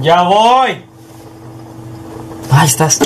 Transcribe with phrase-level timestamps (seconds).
[0.00, 0.84] Ya voy.
[2.50, 2.98] Ahí estás.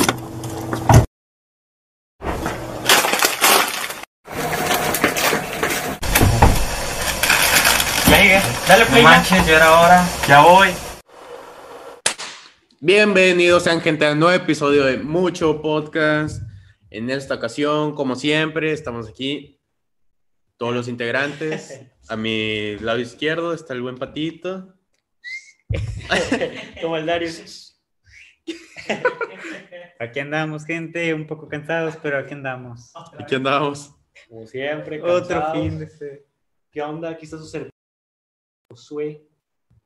[8.68, 9.02] Dale play.
[9.02, 10.08] No manches, ya era hora.
[10.29, 10.68] Ya voy.
[12.80, 16.42] Bienvenidos sean gente a un nuevo episodio de Mucho Podcast.
[16.90, 19.61] En esta ocasión, como siempre, estamos aquí,
[20.56, 21.80] todos los integrantes.
[22.11, 24.74] A mi lado izquierdo está el buen patito.
[26.82, 27.30] Como el Dario.
[30.01, 32.91] Aquí andamos, gente, un poco cansados, pero aquí andamos.
[33.16, 33.95] Aquí andamos.
[34.28, 35.52] Como siempre, Otro cansados.
[35.52, 36.27] fin de
[36.73, 37.10] ¿Qué onda?
[37.10, 37.77] Aquí está su servilleta.
[38.70, 39.24] Josué.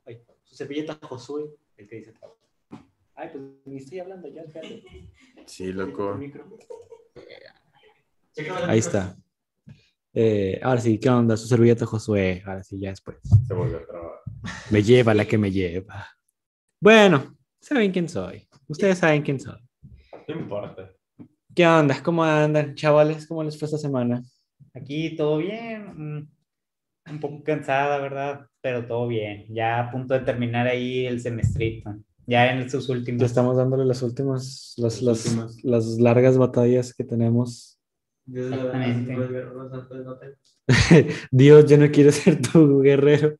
[0.06, 1.50] Ay, su servilleta Josué.
[1.76, 2.14] El que dice.
[3.14, 4.82] Ay, pues ni estoy hablando ya, espérate.
[5.44, 6.18] Sí, loco.
[8.66, 9.14] Ahí está.
[10.14, 11.36] Eh, ahora sí, ¿qué onda?
[11.36, 12.42] Su servilleta Josué.
[12.46, 13.16] Ahora sí, ya después.
[13.46, 14.10] Se volvió a trabar.
[14.70, 16.06] Me lleva la que me lleva.
[16.80, 18.46] Bueno, saben quién soy.
[18.68, 19.58] Ustedes saben quién soy.
[20.28, 20.90] No importa.
[21.54, 22.00] ¿Qué onda?
[22.02, 23.26] ¿Cómo andan, chavales?
[23.26, 24.22] ¿Cómo les fue esta semana?
[24.74, 25.86] Aquí todo bien,
[26.18, 26.28] mm,
[27.10, 28.46] un poco cansada, ¿verdad?
[28.60, 29.46] Pero todo bien.
[29.50, 31.94] Ya a punto de terminar ahí el semestrito.
[32.26, 33.20] Ya en sus últimos.
[33.20, 35.64] Ya estamos dándole las últimas, las, Las las, últimas.
[35.64, 37.73] las largas batallas que tenemos.
[38.32, 39.16] Exactamente.
[41.30, 43.36] Dios, yo no quiero ser tu guerrero,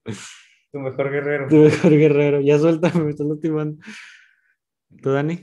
[0.73, 1.49] Tu mejor guerrero.
[1.49, 2.41] tu mejor guerrero.
[2.41, 3.83] Ya suéltame, me estás lastimando.
[5.03, 5.41] ¿Tú, Dani?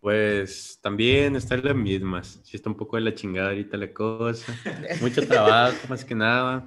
[0.00, 2.40] Pues también está en las mismas.
[2.44, 4.52] Sí está un poco de la chingada ahorita la cosa.
[5.00, 6.66] Mucho trabajo, más que nada.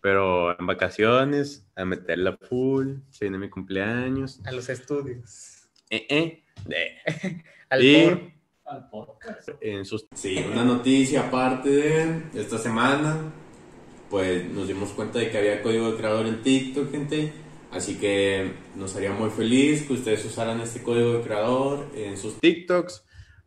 [0.00, 2.96] Pero en vacaciones, a meterla full.
[3.10, 4.42] Se viene mi cumpleaños.
[4.44, 5.68] A los estudios.
[5.88, 6.44] Eh, eh.
[6.68, 6.96] Eh.
[7.70, 8.33] Al Y-
[8.74, 9.48] Al podcast.
[9.60, 10.06] en sus...
[10.14, 13.32] Sí, una noticia aparte de esta semana,
[14.10, 17.32] pues nos dimos cuenta de que había código de creador en TikTok, gente.
[17.70, 22.38] Así que nos haría muy feliz que ustedes usaran este código de creador en sus
[22.40, 23.04] TikToks.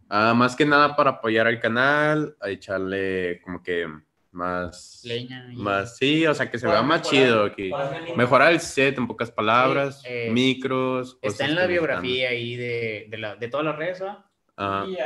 [0.09, 3.87] Ah, más que nada para apoyar al canal, a echarle como que
[4.31, 5.01] más...
[5.05, 5.49] Leña.
[5.51, 7.71] y- Más, sí, o sea, que se vea más mejorar- chido aquí.
[8.15, 11.17] mejorar- el set en pocas palabras, Sí, eh, micros.
[11.21, 14.26] Está en la biografía ahí de, de, la, de todas las redes, ¿va?
[14.57, 14.85] Ajá.
[14.87, 14.97] Y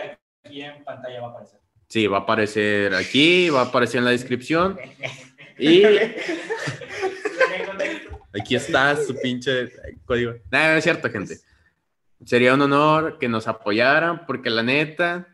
[0.47, 1.59] aquí en pantalla va a aparecer.
[1.89, 4.77] Sí, va a aparecer aquí, va a aparecer en la descripción.
[5.59, 5.83] Y
[8.39, 9.69] aquí está su pinche
[10.05, 10.33] código.
[10.49, 11.37] Nada, no es cierto, gente.
[12.25, 15.27] Sería un honor que nos apoyaran, porque la neta,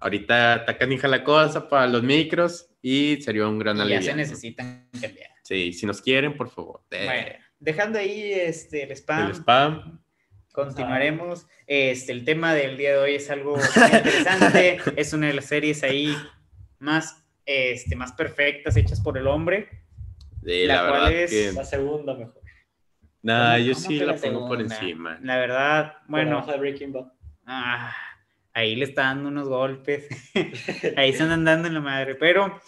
[0.00, 4.02] ahorita está canija la cosa para los micros y sería un gran Y ya alivio.
[4.02, 5.30] se necesitan cambiar.
[5.42, 6.82] Sí, si nos quieren, por favor.
[6.90, 9.26] eh, Bueno, dejando ahí este, el spam.
[9.26, 10.00] el spam.
[10.56, 11.46] Continuaremos.
[11.66, 14.78] Este, el tema del día de hoy es algo interesante.
[14.96, 16.16] es una de las series ahí
[16.78, 19.68] más, este, más perfectas hechas por el hombre.
[20.42, 21.52] Sí, La la, cual verdad es que.
[21.52, 22.40] La segunda mejor.
[23.20, 25.18] Nah, yo ¿Cómo sí que la pongo por encima.
[25.22, 26.42] La verdad, bueno,
[27.44, 27.94] ah,
[28.54, 30.08] ahí le está dando unos golpes.
[30.96, 32.14] ahí se andan dando en la madre.
[32.14, 32.58] Pero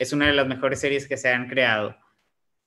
[0.00, 1.96] es una de las mejores series que se han creado.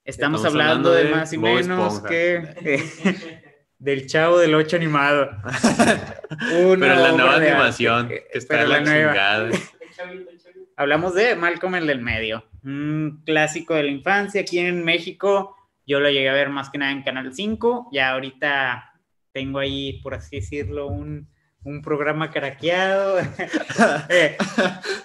[0.05, 2.07] Estamos, Estamos hablando, hablando de de más y menos Esponja.
[2.07, 3.48] que
[3.79, 5.29] del Chavo del 8 animado.
[6.51, 8.25] Pero Una la obra nueva animación, arte.
[8.31, 9.11] que está Pero en la, la nueva.
[9.11, 9.49] chingada.
[10.75, 15.55] Hablamos de Malcolm el del medio, un clásico de la infancia aquí en México.
[15.85, 17.89] Yo lo llegué a ver más que nada en Canal 5.
[17.91, 18.93] Ya ahorita
[19.33, 21.27] tengo ahí, por así decirlo, un,
[21.63, 23.17] un programa craqueado.
[24.09, 24.37] Eh,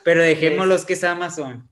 [0.05, 1.69] Pero dejémoslos que es Amazon.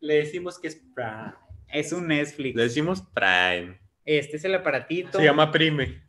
[0.00, 1.32] Le decimos que es Prime.
[1.68, 2.56] Es un Netflix.
[2.56, 3.78] Le decimos Prime.
[4.04, 5.18] Este es el aparatito.
[5.18, 6.02] Se llama Prime.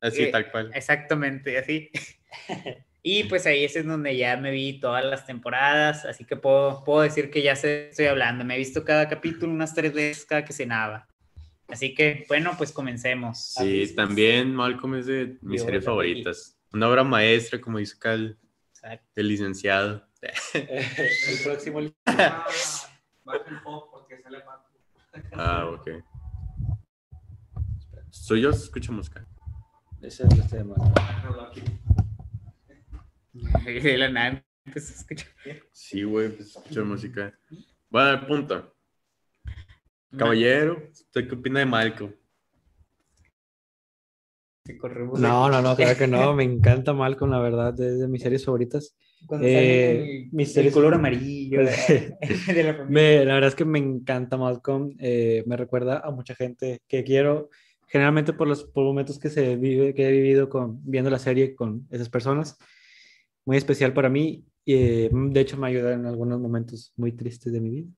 [0.00, 0.70] Así, Eh, tal cual.
[0.74, 1.90] Exactamente, así.
[3.02, 6.84] Y pues ahí ese es donde ya me vi todas las temporadas, así que puedo,
[6.84, 8.44] puedo decir que ya sé, estoy hablando.
[8.44, 11.08] Me he visto cada capítulo unas tres veces cada que cenaba.
[11.68, 13.54] Así que, bueno, pues comencemos.
[13.54, 16.58] Sí, también Malcolm es de mis Yo series favoritas.
[16.72, 18.38] Una obra maestra, como dice acá el,
[18.74, 19.08] Exacto.
[19.16, 20.06] el licenciado.
[20.52, 21.80] El próximo.
[22.04, 22.44] Baja
[23.48, 24.42] el pop porque sale.
[25.32, 25.88] Ah, ok.
[28.10, 29.26] Soy yo, escucho música.
[30.02, 30.74] Ese es el tema.
[33.64, 35.28] De la nada empezó a escuchar.
[35.72, 37.32] Sí, güey, pues escucho música.
[37.88, 38.74] Bueno, punto.
[40.16, 42.12] Caballero, ¿usted qué opina de Malcolm?
[45.18, 46.34] No, no, no, claro que no.
[46.36, 48.96] Me encanta Malcolm, la verdad, es de mis series favoritas.
[49.26, 52.16] Cuando Eh, sale el, mis el series- color amarillo de,
[52.54, 52.86] de la familia.
[52.88, 54.94] Me- la verdad es que me encanta Malcolm.
[54.98, 57.50] eh, me recuerda a mucha gente que quiero,
[57.90, 61.54] generalmente por los por momentos que se vive, que he vivido con viendo la serie
[61.54, 62.56] con esas personas.
[63.44, 64.44] Muy especial para mí.
[64.64, 67.88] y, eh, de hecho, me ayuda en algunos momentos muy tristes de mi vida.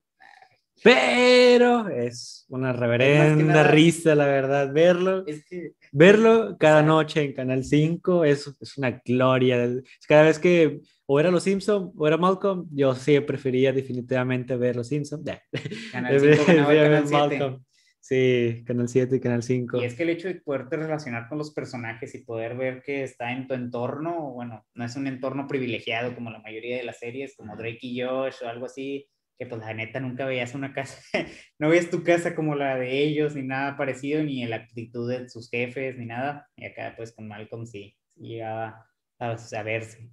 [0.82, 5.24] Pero es una reverenda nada- risa, la verdad, verlo.
[5.26, 6.86] Es que Verlo cada Exacto.
[6.94, 9.70] noche en Canal 5 es, es una gloria.
[10.08, 14.76] Cada vez que o era Los Simpson o era Malcolm, yo sí prefería definitivamente ver
[14.76, 15.22] Los Simpson.
[15.92, 17.12] Canal 5 ganaba el Canal 7.
[17.38, 17.64] Malcolm.
[18.04, 19.80] Sí, Canal 7 y Canal 5.
[19.80, 23.04] Y es que el hecho de poderte relacionar con los personajes y poder ver que
[23.04, 26.98] está en tu entorno, bueno, no es un entorno privilegiado como la mayoría de las
[26.98, 29.08] series, como Drake y Josh o algo así,
[29.38, 31.00] que pues la neta nunca veías una casa,
[31.60, 35.28] no veías tu casa como la de ellos, ni nada parecido, ni la actitud de
[35.28, 36.48] sus jefes, ni nada.
[36.56, 38.84] Y acá pues con Malcolm sí, llegaba
[39.20, 40.10] a, a verse.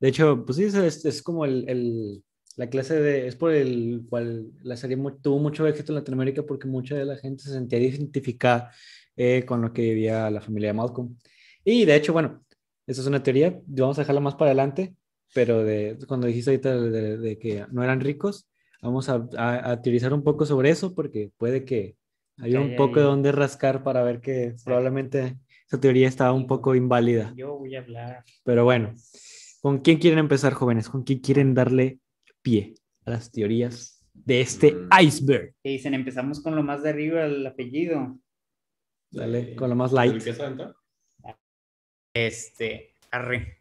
[0.00, 2.24] De hecho, pues sí, es, es como el, el-
[2.56, 3.26] la clase de...
[3.26, 7.04] Es por el cual la serie mu- tuvo mucho éxito en Latinoamérica porque mucha de
[7.04, 8.70] la gente se sentía identificada
[9.16, 11.16] eh, con lo que vivía la familia de Malcolm.
[11.64, 12.44] Y de hecho, bueno,
[12.86, 14.94] esa es una teoría, vamos a dejarla más para adelante,
[15.34, 18.48] pero de, cuando dijiste ahorita de, de- de que no eran ricos,
[18.82, 21.96] vamos a, a- a teorizar un poco sobre eso porque puede que
[22.38, 26.74] haya un poco de donde rascar para ver que probablemente esa teoría estaba un poco
[26.74, 27.32] inválida.
[27.36, 28.24] Yo voy a hablar.
[28.44, 28.94] Pero bueno,
[29.60, 30.88] ¿con quién quieren empezar, jóvenes?
[30.88, 31.98] ¿Con quién quieren darle
[32.42, 32.74] pie
[33.06, 34.88] a las teorías de este Mm.
[35.00, 35.54] iceberg?
[35.62, 38.18] Que dicen, empezamos con lo más de arriba, el apellido.
[39.10, 40.22] Dale, con lo más ¿El light.
[42.14, 43.58] Este, arre.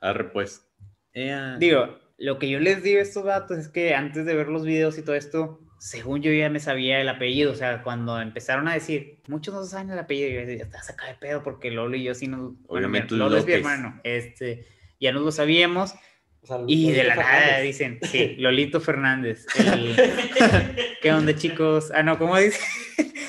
[0.00, 0.66] Arre, pues.
[1.12, 1.56] Ea.
[1.58, 4.64] Digo, lo que yo les digo a estos datos es que antes de ver los
[4.64, 7.52] videos y todo esto, según yo ya me sabía el apellido.
[7.52, 11.06] O sea, cuando empezaron a decir, muchos no saben el apellido, yo decía, estás acá
[11.08, 12.40] de pedo porque Lolo y yo sí nos.
[12.40, 13.66] Bueno, Obviamente Lolo es mi López.
[13.66, 14.00] hermano.
[14.04, 14.66] Este,
[15.00, 15.94] ya nos lo sabíamos.
[16.42, 17.62] O sea, Y de la Lolito nada Fernández.
[17.64, 19.46] dicen, sí, Lolito Fernández.
[19.56, 19.96] el-
[21.02, 21.92] ¿Qué onda, chicos?
[21.94, 22.58] Ah, no, ¿cómo dice?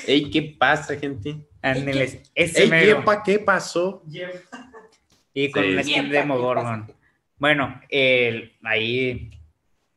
[0.06, 1.36] Ey, ¿qué pasa, gente?
[1.62, 2.98] Ándeles, ese Ey, mero.
[2.98, 4.02] yepa, ¿qué pasó?
[5.32, 5.70] Y con Sí.
[5.72, 6.92] la skin de Demogorgon.
[7.38, 9.30] Bueno, el- ahí,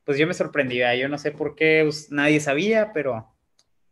[0.03, 0.95] pues yo me sorprendí, ¿verdad?
[0.95, 3.27] yo no sé por qué pues, nadie sabía, pero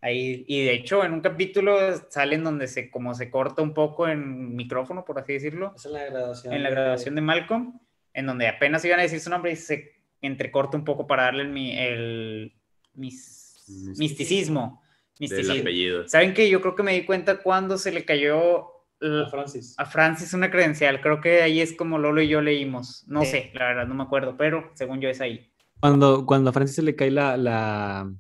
[0.01, 1.78] ahí, y de hecho en un capítulo
[2.10, 6.06] salen donde se, como se corta un poco en micrófono, por así decirlo, es la
[6.06, 6.54] graduación.
[6.54, 7.80] en la grabación de Malcolm,
[8.15, 9.91] en donde apenas iban a decir su nombre y se
[10.21, 12.53] entrecorta un poco para darle el, el
[12.95, 13.63] mis-
[13.97, 14.81] Misticismo.
[15.19, 15.51] misticismo.
[15.53, 16.07] Del apellido.
[16.07, 18.65] ¿Saben que Yo creo que me di cuenta cuando se le cayó
[19.01, 19.75] A Francis.
[19.77, 21.01] a Francis una credencial.
[21.01, 23.06] Creo que ahí es como Lolo y yo leímos.
[23.07, 23.27] No Sí.
[23.31, 25.51] sé, la verdad, no me acuerdo, pero según yo es ahí.
[25.79, 28.11] Cuando, cuando a Francis se le cae la, la,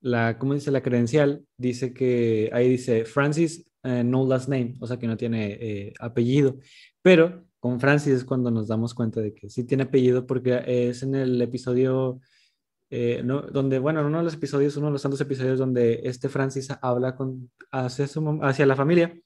[0.00, 0.70] la, ¿cómo dice?
[0.70, 5.16] La credencial, dice que, ahí dice Francis, eh, no last name, o sea que no
[5.16, 6.56] tiene eh, apellido.
[7.02, 11.02] Pero con Francis es cuando nos damos cuenta de que sí tiene apellido porque es
[11.02, 12.20] en el episodio,
[12.90, 16.00] eh, no, donde, bueno, en uno de los episodios, uno de los tantos episodios donde
[16.04, 19.18] este Francis habla con, hacia, su, hacia la familia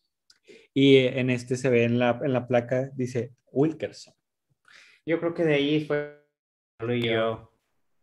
[0.75, 4.15] y eh, en este se ve en la, en la placa, dice Wilkerson.
[5.05, 6.23] Yo creo que de ahí fue
[6.89, 7.53] y yo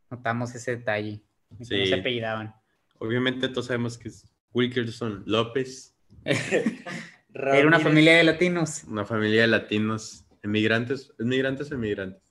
[0.09, 1.23] notamos ese detalle.
[1.61, 1.85] Sí.
[1.87, 2.53] se apellidaban.
[2.99, 5.97] Obviamente todos sabemos que es Wilkerson López,
[7.33, 12.21] Era una familia de latinos, una familia de latinos, emigrantes, ¿emigrantes o emigrantes?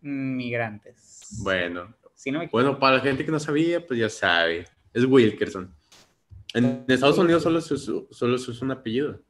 [0.00, 1.40] migrantes.
[1.42, 5.04] Bueno, Si no me bueno, para la gente que no sabía, pues ya sabe, es
[5.04, 5.74] Wilkerson.
[6.54, 9.20] En Estados Unidos solo se usa, solo se usa un apellido.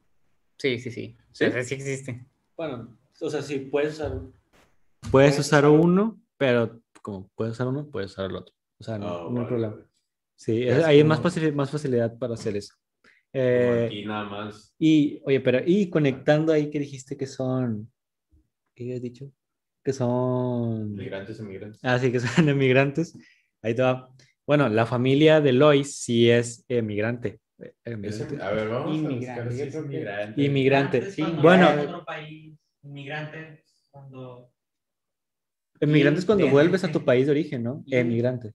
[0.57, 1.17] Sí, sí, sí.
[1.31, 1.45] ¿Sí?
[1.45, 2.25] O sea, sí existe.
[2.55, 4.11] Bueno, o sea, sí, puedes usar.
[4.11, 8.53] Puedes Puedes usar uno, pero como puedes usar uno, puedes usar el otro.
[8.79, 9.75] O sea, no, Ah, no hay problema.
[10.35, 11.21] Sí, Es hay más,
[11.53, 12.73] más facilidad para hacer eso.
[13.33, 14.73] Eh, aquí nada más.
[14.79, 17.91] y, oye, pero, y conectando ahí que dijiste que son,
[18.75, 19.31] ¿qué habías dicho?
[19.83, 21.79] Que son, Migrantes, emigrantes.
[21.83, 23.17] ah, sí, que son emigrantes.
[23.61, 24.09] Ahí te va.
[24.45, 27.39] Bueno, la familia de Lois sí es emigrante.
[27.59, 28.43] Eh, Es- emigrante.
[28.43, 30.41] a ver, vamos Inmigrante, a buscar si es inmigrante.
[30.43, 31.11] Inmigrante.
[31.11, 31.65] Sí, cuando bueno.
[31.67, 34.51] vas a otro país, inmigrante, cuando.
[35.81, 36.51] Emigrante es cuando Sí.
[36.51, 37.83] vuelves a tu país de origen, ¿no?
[37.89, 38.53] Emigrante.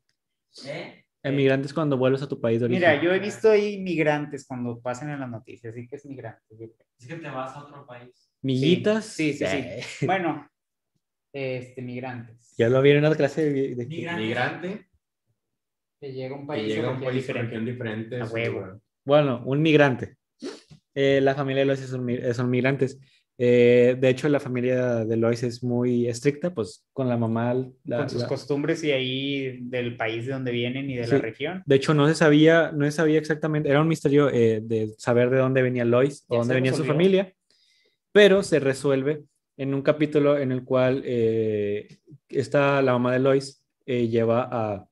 [0.67, 1.04] ¿Eh?
[1.25, 2.81] Emigrante es cuando vuelves a tu país de origen.
[2.81, 6.43] Mira, yo he visto ahí migrantes cuando pasan en las noticias, así que es migrante.
[6.51, 6.87] yo creo.
[6.99, 8.31] Es que te vas a otro país.
[8.43, 9.07] Miguitas.
[9.07, 9.57] Sí, sí, sí.
[9.57, 10.49] Eh, Bueno,
[11.33, 12.55] este, migrantes.
[12.59, 14.23] Ya lo vi en una clase de, de- Migrante.
[14.23, 14.89] Migrante
[16.01, 18.21] Que llega a un que país, llega a un país es diferente.
[18.21, 18.81] A sí, huevo.
[19.05, 19.43] bueno.
[19.47, 20.17] Un migrante.
[20.95, 22.99] Eh, la familia de son, mi- son migrantes.
[23.37, 27.53] Eh, de hecho, la familia de Lois es muy estricta, pues con la mamá.
[27.85, 31.13] la- con sus la- costumbres y ahí del país de donde vienen y de Sí.
[31.13, 31.63] la región.
[31.67, 35.31] de hecho, no se sabía, no se sabía exactamente, era un misterio eh, de saber
[35.31, 37.33] de dónde venía Lois o dónde venía su familia,
[38.13, 39.25] pero se resuelve
[39.57, 41.99] en un capítulo en el cual eh,
[42.29, 44.87] esta, la mamá de Lois lleva a,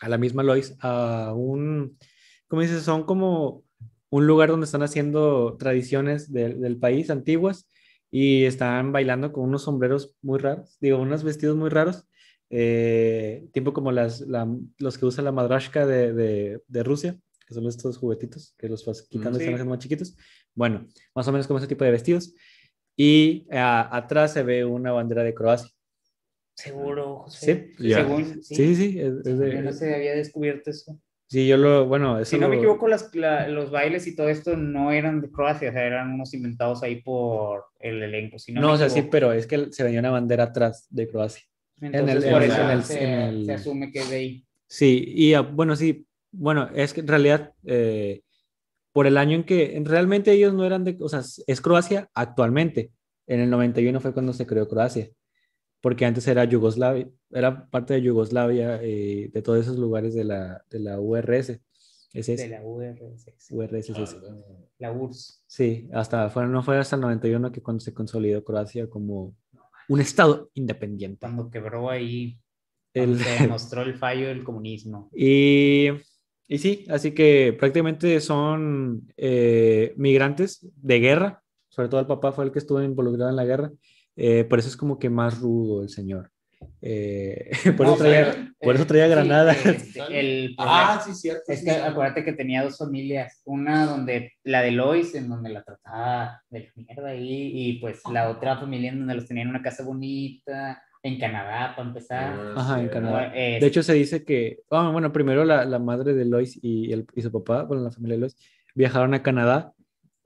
[0.00, 1.98] a la misma Lois a un,
[2.46, 2.82] ¿cómo dices?
[2.82, 3.64] Son como
[4.10, 7.68] un lugar donde están haciendo tradiciones del- del país antiguas
[8.10, 12.04] y están bailando con unos sombreros muy raros, digo, unos vestidos muy raros
[12.50, 14.48] eh, tipo como las, la-
[14.78, 18.86] los que usa la madrashka de, de, de Rusia, que son estos juguetitos que los
[18.86, 19.44] vas quitando y Sí.
[19.44, 20.16] están haciendo más chiquitos.
[20.54, 22.34] Bueno, más o menos como ese tipo de vestidos.
[22.96, 25.68] Y ah, atrás se ve una bandera de Croacia.
[26.54, 27.72] Seguro, Sí, José.
[27.78, 27.96] ya.
[27.98, 28.98] Según, Sí, sí, sí.
[28.98, 30.98] es- es Yo de- no se había descubierto eso.
[31.28, 34.28] Sí, yo lo, bueno, eso Si no me equivoco, las, la- los bailes y todo
[34.28, 38.38] esto no eran de Croacia, o sea, eran unos inventados ahí por el elenco.
[38.38, 41.06] Si no, No, o sea, sí, pero es que se venía una bandera atrás de
[41.08, 41.44] Croacia.
[41.80, 44.44] Entonces, en por el- eso el- se, en el- se asume que es de ahí.
[44.66, 48.22] Sí, y ah, bueno, sí, bueno, es que en realidad, eh,
[48.92, 52.10] por el año en que en- realmente ellos no eran de, o sea, es Croacia
[52.14, 52.90] actualmente.
[53.26, 55.08] En el 91 fue cuando se creó Croacia,
[55.80, 60.64] porque antes era Yugoslavia, era parte de Yugoslavia, eh, de todos esos lugares de la,
[60.70, 61.60] de la URS.
[62.14, 63.50] Ese es, De la URSS.
[63.50, 64.16] URSS, sí.
[64.78, 65.42] La URSS.
[65.46, 69.36] Sí, hasta, fue, no fue hasta el 91 que cuando se consolidó Croacia como
[69.88, 71.18] un estado independiente.
[71.20, 72.38] Cuando quebró ahí,
[72.94, 75.10] El- cuando se demostró el fallo del comunismo.
[75.14, 75.88] Y,
[76.48, 82.46] y sí, así que prácticamente son eh, migrantes de guerra, sobre todo el papá fue
[82.46, 83.70] el que estuvo involucrado en la guerra,
[84.18, 86.30] eh, por eso es como que más rudo el señor.
[86.82, 89.66] Eh, por, No, eso traía, pero, por eso eh, traía sí, granadas.
[89.66, 91.42] este, el Ah, sí, cierto.
[91.52, 91.80] Es sí, que sí.
[91.80, 96.60] acuérdate que tenía dos familias, una donde la de Lois, en donde la trataba de
[96.60, 99.84] la mierda ahí, y pues la otra familia en donde los tenían en una casa
[99.84, 102.34] bonita, en Canadá, para empezar.
[102.36, 102.92] Ah, Ajá, en sí.
[102.92, 103.32] Canadá.
[103.34, 106.92] Eh, De hecho, se dice que, ah, bueno, primero la, la madre de Lois y,
[106.92, 108.36] el- y su papá, bueno, la familia de Lois,
[108.74, 109.72] viajaron a Canadá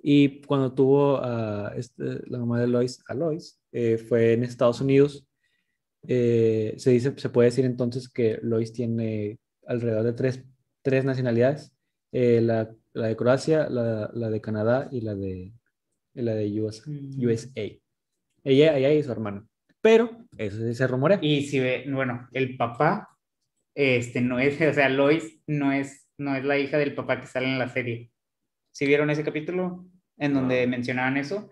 [0.03, 4.81] y cuando tuvo a este, la mamá de Lois, a Lois, eh, fue en Estados
[4.81, 5.27] Unidos.
[6.07, 10.45] Eh, se dice, se puede decir entonces que Lois tiene alrededor de tres,
[10.83, 11.73] tres nacionalidades,
[12.13, 15.53] eh, la, la de Croacia, la, la de Canadá y la de,
[16.15, 17.25] la de US- Mm.
[17.25, 17.63] USA.
[18.45, 19.49] Ella, ella y su hermano.
[19.81, 21.19] Pero eso se rumorea.
[21.23, 23.09] Y si ve, bueno, el papá,
[23.75, 27.27] este, no es, o sea, Lois no es, no es la hija del papá que
[27.27, 28.11] sale en la serie.
[28.73, 29.87] ¿Sí vieron ese capítulo
[30.19, 30.71] en donde No.
[30.71, 31.51] mencionaban eso?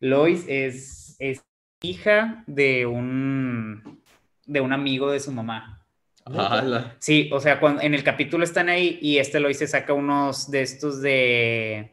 [0.00, 1.42] Lois es, es
[1.82, 4.02] hija de un,
[4.46, 5.82] de un amigo de su mamá.
[6.98, 10.50] Sí, o sea, cuando, en el capítulo están ahí y este Lois se saca unos
[10.50, 11.92] de estos de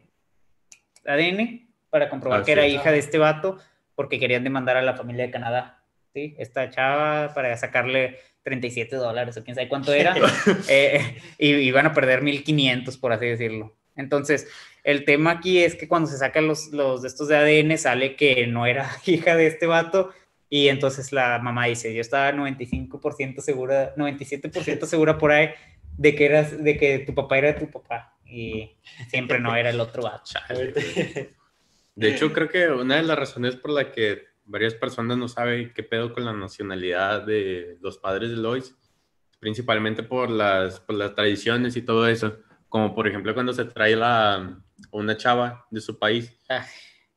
[1.05, 3.59] ADN para comprobar Ah, que era hija de este vato
[3.93, 5.83] porque querían demandar a la familia de Canadá.
[6.13, 6.35] ¿sí?
[6.39, 10.15] Esta chava para sacarle 37 dólares o quién sabe cuánto era
[10.67, 13.75] eh, y iban a perder 1500 por así decirlo.
[13.95, 14.47] Entonces,
[14.83, 18.15] el tema aquí es que cuando se sacan los, los de estos de ADN sale
[18.15, 20.11] que no era hija de este vato
[20.49, 25.49] y entonces la mamá dice, yo estaba 95% segura, 97% segura por ahí
[25.97, 29.79] de que eras, de que tu papá era tu papá y siempre no era el
[29.79, 30.31] otro vato.
[31.95, 35.71] De hecho, creo que una de las razones por la que varias personas no saben
[35.75, 38.75] qué pedo con la nacionalidad de los padres de Lois,
[39.39, 42.37] principalmente por las, por las tradiciones y todo eso.
[42.67, 44.59] Como por ejemplo cuando se trae la,
[44.91, 46.61] una chava de su país Ay.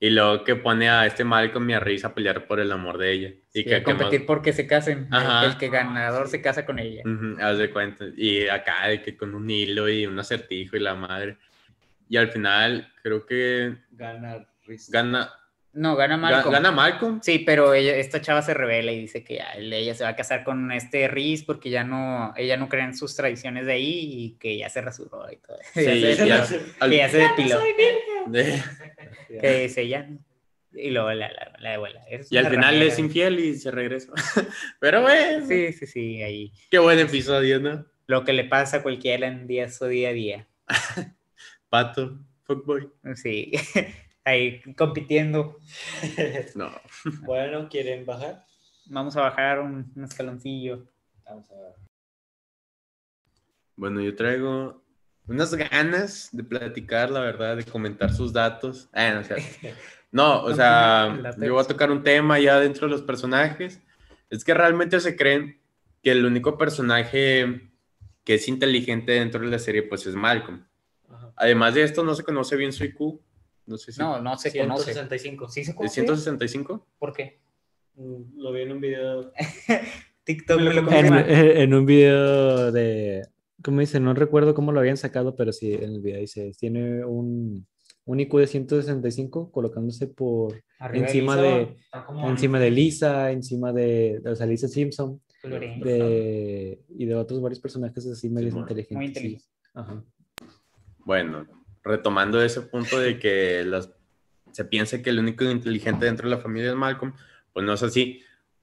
[0.00, 2.98] y luego que pone a este Malcolm y a Reese a pelear por el amor
[2.98, 3.28] de ella.
[3.54, 5.46] Y Y que a competir porque se casen, Ajá.
[5.46, 7.02] el que ganador se casa con ella.
[7.04, 8.04] Ujú, haz de cuenta.
[8.16, 11.38] Y acá de que con un hilo y un acertijo y la madre.
[12.08, 14.90] Y al final creo que Gana Riz.
[14.90, 15.30] gana,
[15.78, 16.52] No, gana ga- Malcolm.
[16.54, 17.20] gana Malcolm.
[17.22, 20.16] Sí, pero ella, esta chava se revela y dice que ya, ella se va a
[20.16, 24.00] casar con este Riz porque ya no, ella no cree en sus tradiciones de ahí
[24.24, 25.58] y que ya se rasuró y todo.
[25.74, 27.60] Sí, ya se, ya- depiló, al- que ya se depiló.
[29.40, 30.08] Que dice ya.
[30.72, 32.00] Y luego la, la, la devuelve.
[32.08, 32.84] Es y al final ramera.
[32.92, 34.12] es infiel y se regresa.
[34.80, 36.52] Pero bueno, Sí, sí, sí, ahí.
[36.70, 37.84] qué buen episodio, ¿no?
[38.06, 40.48] Lo que le pasa a cualquiera en día su día a día.
[41.68, 42.88] Pato, fuckboy.
[43.14, 43.52] Sí,
[44.26, 45.58] ahí compitiendo.
[46.54, 46.70] No.
[47.22, 48.44] Bueno, ¿quieren bajar?
[48.86, 50.86] Vamos a bajar un, un escaloncillo.
[51.24, 51.74] Vamos a ver.
[53.76, 54.82] Bueno, yo traigo
[55.26, 58.88] unas ganas de platicar, la verdad, de comentar sus datos.
[58.92, 59.36] Ah, no, o sea,
[60.12, 63.80] no, o sea, yo voy a tocar un tema ya dentro de los personajes.
[64.30, 65.60] Es que realmente se creen
[66.02, 67.70] que el único personaje
[68.24, 70.66] que es inteligente dentro de la serie, pues es Malcolm.
[71.08, 71.32] Ajá.
[71.36, 73.20] Además de esto, no se conoce bien su IQ.
[73.66, 74.92] No sé si No, no se conoce.
[74.92, 75.48] 165.
[75.48, 75.94] ¿Sí se ¿Es conoce?
[76.02, 76.86] 165.
[76.98, 77.38] ¿Por qué?
[77.96, 79.32] Mm, Lo vi en un video.
[80.24, 80.70] TikTok Me lo.
[80.80, 81.24] En, confirma.
[81.26, 83.22] en- un video de,
[83.62, 84.00] ¿cómo dice?
[84.00, 87.66] No recuerdo cómo lo habían sacado, pero sí, en el video dice, tiene un,
[88.04, 91.76] un IQ de 165 colocándose por Arriba encima Lisa, de,
[92.28, 97.60] encima de Lisa, encima de, de o sea, Lisa Simpson, de, y de otros varios
[97.60, 98.64] personajes así medios Simón.
[98.64, 98.96] inteligentes.
[98.96, 99.10] Muy sí.
[99.10, 99.46] inteligente.
[99.74, 100.04] Ajá.
[101.04, 101.46] Bueno,
[101.86, 103.64] retomando ese punto de que
[104.52, 107.14] se piensa que el único inteligente dentro de la familia es Malcolm,
[107.52, 108.22] pues no es así.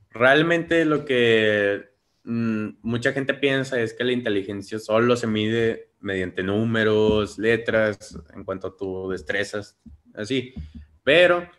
[0.09, 1.89] Realmente lo que
[2.23, 8.43] mm, mucha gente piensa es que la inteligencia solo se mide mediante números, letras, en
[8.43, 9.79] cuanto a tu destrezas,
[10.13, 10.53] así.
[11.03, 11.49] Pero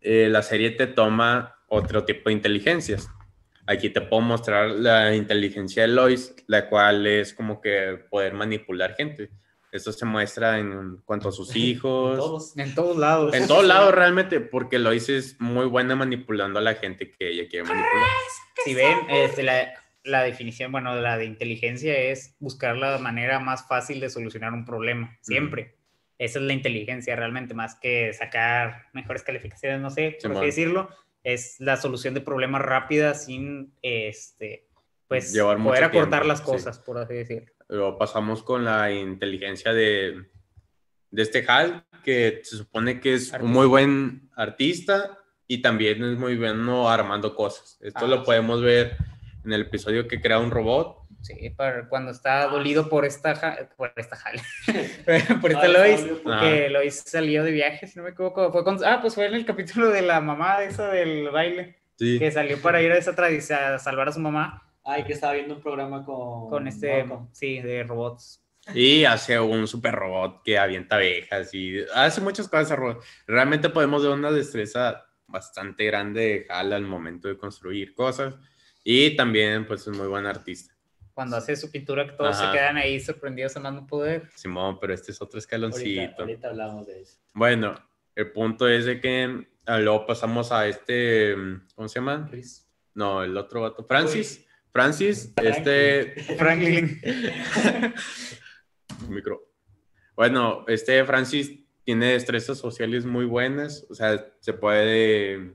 [0.00, 3.08] eh, la serie te toma otro tipo de inteligencias.
[3.66, 8.94] Aquí te puedo mostrar la inteligencia de Lois, la cual es como que poder manipular
[8.96, 9.30] gente.
[9.72, 12.18] Esto se muestra en cuanto a sus hijos.
[12.18, 12.58] Todos.
[12.58, 13.34] En todos lados.
[13.34, 17.48] En todos lados realmente, porque Lois es muy buena manipulando a la gente que ella
[17.48, 18.06] quiere manipular.
[18.64, 19.72] Si ven, este, la,
[20.04, 24.66] la definición, bueno, la de inteligencia es buscar la manera más fácil de solucionar un
[24.66, 25.76] problema, siempre.
[26.18, 30.36] Esa es la inteligencia realmente, más que sacar mejores calificaciones, no sé, por Simón.
[30.36, 30.88] así decirlo.
[31.24, 34.68] Es la solución de problemas rápida sin, este,
[35.08, 36.44] pues, Llevar poder acortar tiempo, las sí.
[36.44, 37.52] cosas, por así decirlo.
[37.72, 40.26] Luego pasamos con la inteligencia de,
[41.10, 46.18] de este Hal, que se supone que es un muy buen artista y también es
[46.18, 47.78] muy bueno armando cosas.
[47.80, 48.22] Esto Ah, lo sí.
[48.26, 48.96] podemos ver
[49.44, 50.98] en el episodio que crea un robot.
[51.22, 54.42] Sí, para cuando está dolido por esta, ja- por esta jale,
[55.40, 56.04] por esta Ah, Lois,
[56.40, 58.50] que Lois salió de viaje, si no me equivoco.
[58.52, 62.18] Fue con- ah, pues fue en el capítulo de la mamá esa del baile, Sí.
[62.18, 65.34] que salió para ir a esa tradición, a salvar a su mamá Ay, que estaba
[65.34, 66.50] viendo un programa con.
[66.50, 67.28] con este, Malcolm.
[67.32, 68.42] sí, de robots.
[68.74, 72.66] Y hace un super robot que avienta abejas y hace muchas cosas.
[72.66, 73.04] ese robot.
[73.26, 78.34] Realmente podemos ver una destreza bastante grande de Hal al momento de construir cosas.
[78.84, 80.74] Y también, pues, es muy buen artista.
[81.14, 82.50] Cuando hace su pintura, que todos Ajá.
[82.50, 84.28] se quedan ahí sorprendidos a más no poder.
[84.34, 86.00] Simón, pero este es otro escaloncito.
[86.00, 87.18] Ahorita, ahorita hablamos de eso.
[87.34, 87.74] Bueno,
[88.14, 92.26] el punto es de que ah, luego pasamos a este, mm, ¿cómo se llama?
[92.30, 92.66] Chris.
[92.94, 94.46] No, el otro vato, Francis.
[94.72, 97.00] Francis, este, Franklin.
[99.08, 99.42] micro.
[100.16, 101.52] Bueno, este Francis
[101.84, 105.54] tiene destrezas sociales muy buenas, o sea, se puede,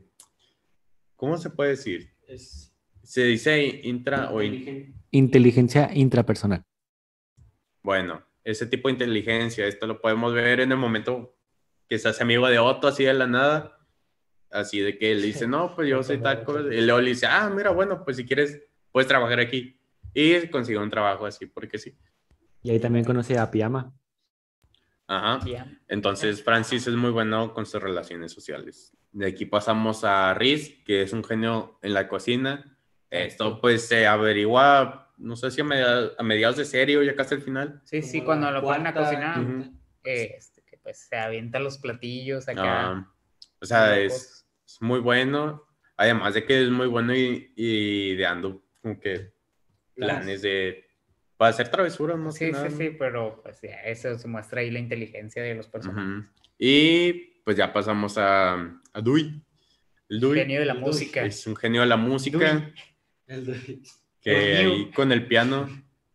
[1.15, 2.13] ¿cómo se puede decir?
[2.27, 4.93] Es Se dice intra o in-.
[5.11, 6.63] Inteligencia intrapersonal.
[7.81, 11.37] Bueno, ese tipo de inteligencia, esto lo podemos ver en el momento
[11.87, 13.79] que se hace amigo de Otto así de la nada,
[14.51, 17.27] así de que le dice, no, pues yo soy tal cosa, y luego le dice,
[17.27, 19.79] ah, mira, bueno, pues si quieres, puedes trabajar aquí,
[20.13, 21.95] y consigue un trabajo así, porque sí.
[22.63, 23.93] Y ahí también conoce a Piyama.
[25.07, 25.39] Ajá.
[25.87, 28.93] Entonces, Francis es muy bueno con sus relaciones sociales.
[29.11, 32.77] De aquí pasamos a Riz, que es un genio en la cocina.
[33.09, 37.15] Esto, pues, se averigua, no sé si a, media- a mediados de serie o ya
[37.15, 37.81] casi al final.
[37.85, 39.39] Sí, sí, cuando lo ponen a cocinar,
[40.03, 42.87] eh, este, que pues se avienta los platillos acá.
[42.91, 43.13] Ah,
[43.61, 45.63] o sea, es, es muy bueno.
[45.95, 49.33] Además de que es muy bueno y, y ideando como que
[49.95, 50.85] planes de...
[51.35, 52.77] Para hacer travesuras, más que Sí, nada, sí, ¿no?
[52.79, 56.25] sí, pero pues ya, eso se muestra ahí la inteligencia de los personajes.
[56.57, 58.53] Y pues ya pasamos a,
[58.93, 59.39] a Dewey.
[60.09, 60.87] El Dewey Genio de la Dewey.
[60.87, 61.23] música.
[61.25, 62.73] es un genio de la música Dewey.
[63.27, 63.79] El de-
[64.21, 65.67] que ahí con el piano,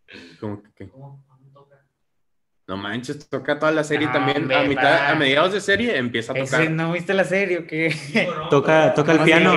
[0.41, 0.89] como que,
[2.67, 4.39] no manches, toca toda la serie Ah, también.
[4.39, 6.71] hombre, a, mitad, a mediados de serie empieza a Ese, tocar.
[6.71, 7.95] ¿No viste la serie o qué?
[8.51, 9.55] Toca, toca el piano.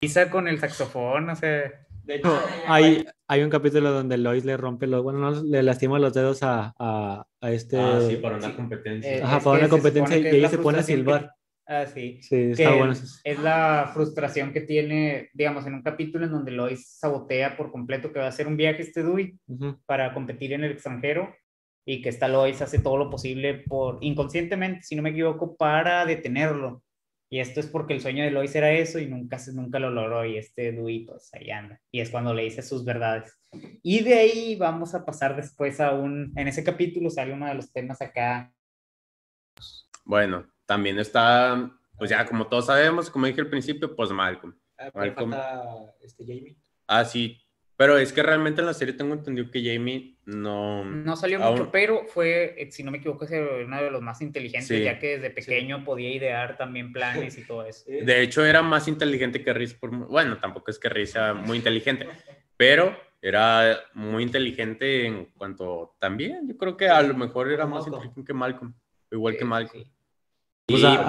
[0.00, 1.85] Pisa con el saxofón, o sea.
[2.06, 5.98] De hecho, Hay, hay un capítulo donde Lois le rompe los, bueno, no, le lastima
[5.98, 7.76] los dedos a, a, a este...
[7.78, 8.52] Ah, sí, para una sí.
[8.54, 9.16] competencia.
[9.16, 11.32] Eh, Ajá, para una competencia y ella la se pone a frustración que- silbar.
[11.68, 12.20] Ah, sí.
[12.22, 12.92] Sí, está que bueno.
[13.24, 18.12] Es la frustración que tiene, digamos, en un capítulo en donde Lois sabotea por completo
[18.12, 19.76] que va a hacer un viaje este Dewey Ujú.
[19.84, 21.34] para competir en el extranjero
[21.84, 26.06] y que esta Lois hace todo lo posible por inconscientemente, si no me equivoco, para
[26.06, 26.82] detenerlo.
[27.28, 29.90] Y esto es porque el sueño de Lois era eso y nunca, se- nunca lo
[29.90, 31.80] logró y este Dewey pues ahí anda.
[31.90, 33.36] Y es cuando le dice sus verdades.
[33.82, 37.54] Y de ahí vamos a pasar después a un, en ese capítulo sale uno de
[37.54, 38.52] los temas acá.
[40.04, 44.54] Bueno, también está, pues ya como todos sabemos, como dije al principio, pues Malcolm.
[44.78, 45.30] ah, pero Malcolm.
[45.32, 46.56] falta este Jamie.
[46.86, 47.40] Ah, sí.
[47.78, 50.82] Pero es que realmente en la serie tengo entendido que Jamie no...
[50.84, 53.30] No salió Aún- mucho, pero fue, eh, si no me equivoco, es
[53.66, 54.82] uno de los más inteligentes, Sí.
[54.82, 57.84] ya que desde pequeño podía idear también planes y todo eso.
[58.02, 59.74] De hecho, era más inteligente que Riz.
[59.74, 59.90] Por...
[59.90, 62.06] Bueno, tampoco es que Riz sea muy inteligente,
[62.56, 66.48] pero era muy inteligente en cuanto también.
[66.48, 68.72] Yo creo que a lo mejor era más inteligente que Malcolm,
[69.10, 69.84] igual Sí, que Malcolm.
[69.84, 69.90] sí.
[70.68, 71.04] O Y, sea,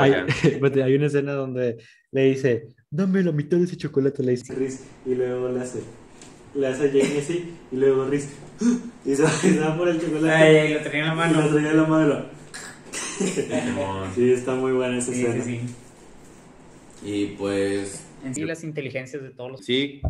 [0.59, 1.77] pues, hay, hay una escena donde
[2.11, 4.53] le dice, dame la mitad de ese chocolate, le dice.
[4.53, 5.79] Riz, y luego le hace,
[6.57, 8.29] le hace a Jamie así, y luego Riz,
[9.05, 10.31] y se va, se va por el chocolate.
[10.33, 11.41] Ay, lo tenía en la Y mano.
[11.41, 12.25] lo traía en la mano.
[14.15, 15.43] Sí, está muy buena esa Sí, escena.
[15.43, 15.75] sí, sí.
[17.03, 20.01] Y pues, En sí, las inteligencias de todos los sí,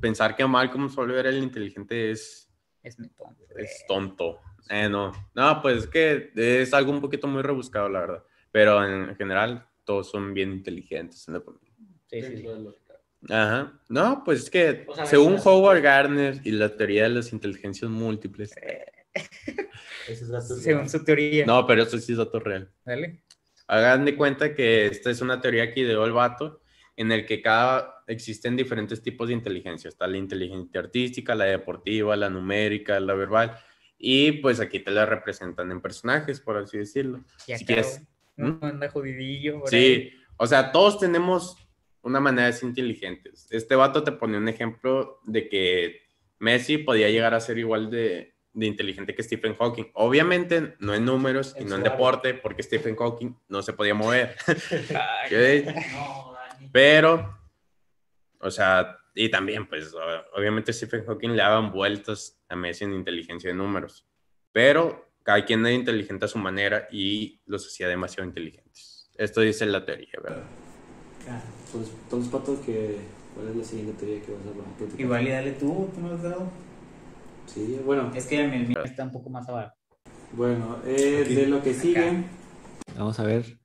[0.00, 2.48] pensar que Malcolm solo era el inteligente es,
[2.82, 3.44] es muy tonto.
[3.56, 4.40] es tonto.
[4.70, 8.24] Eh, no, no, pues es que es algo un poquito muy rebuscado, la verdad.
[8.50, 11.72] Pero en general, todos son bien inteligentes en la familia.
[12.10, 12.48] Sí, sí, sí.
[13.28, 13.72] Ajá.
[13.88, 17.90] No, pues es que O sea, según Howard Gardner y la teoría de las inteligencias
[17.90, 18.54] múltiples.
[20.08, 20.90] Ese es dato Según real.
[20.90, 21.46] su teoría.
[21.46, 22.70] No, pero eso sí es dato real.
[22.84, 23.22] Dale.
[23.66, 26.62] Hagan de cuenta que esta es una teoría que ideó el vato,
[26.96, 29.88] en el que cada existen diferentes tipos de inteligencia.
[29.88, 33.58] Está la inteligencia artística, la deportiva, la numérica, la verbal.
[33.98, 37.24] Y pues aquí te la representan en personajes, por así decirlo.
[37.46, 38.02] Ya Si quieres.
[38.36, 39.60] Uno anda jodidillo.
[39.60, 39.94] por ahí.
[40.10, 41.56] Sí, o sea, todos tenemos
[42.02, 43.48] una manera de ser inteligentes.
[43.50, 46.02] Este vato te pone un ejemplo de que
[46.38, 49.90] Messi podía llegar a ser igual de, de inteligente que Stephen Hawking.
[49.94, 54.36] Obviamente no en números y no en deporte, porque Stephen Hawking no se podía mover.
[56.72, 57.38] Pero,
[58.40, 59.94] o sea, y también, pues,
[60.34, 64.06] obviamente Stephen Hawking le daban vueltas a Messi en inteligencia de números.
[64.52, 69.10] Pero cada quien era inteligente a su manera y los hacía demasiado inteligentes.
[69.16, 70.44] Esto dice la teoría, ¿verdad?
[71.28, 72.98] Ah, Pues, entonces, Pato, que,
[73.34, 75.00] ¿cuál es la siguiente teoría que vas a platicar?
[75.00, 76.50] Igual y dale tú, tú no has dado.
[77.46, 79.74] Sí, bueno, Es que el mío está un poco más abajo.
[80.32, 82.24] bueno eh, de lo que sigue.
[82.96, 83.58] Vamos a ver.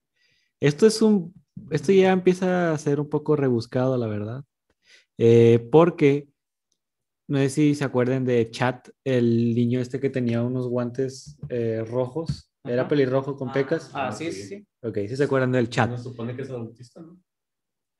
[0.60, 1.34] Esto es un.
[1.70, 4.44] Esto ya empieza a ser un poco rebuscado, la verdad.
[5.18, 6.28] Eh, porque
[7.28, 11.84] no sé si se acuerdan de Chat, el niño este que tenía unos guantes eh,
[11.88, 12.50] rojos.
[12.66, 13.92] Era pelirrojo con pecas.
[13.94, 14.44] Ah, Ah, sí, sí.
[14.48, 14.68] sí.
[14.82, 15.90] Ok, sí se acuerdan del chat.
[15.90, 17.18] No supone que es autista, ¿no?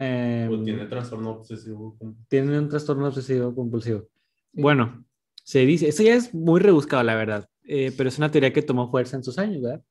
[0.06, 1.98] Em, O tiene trastorno obsesivo.
[2.28, 4.08] tiene un trastorno obsesivo compulsivo.
[4.52, 5.06] Bueno,
[5.44, 8.62] se dice, esto ya es muy rebuscado, la verdad, eh, pero es una teoría que
[8.62, 9.84] tomó fuerza en sus años, ¿verdad?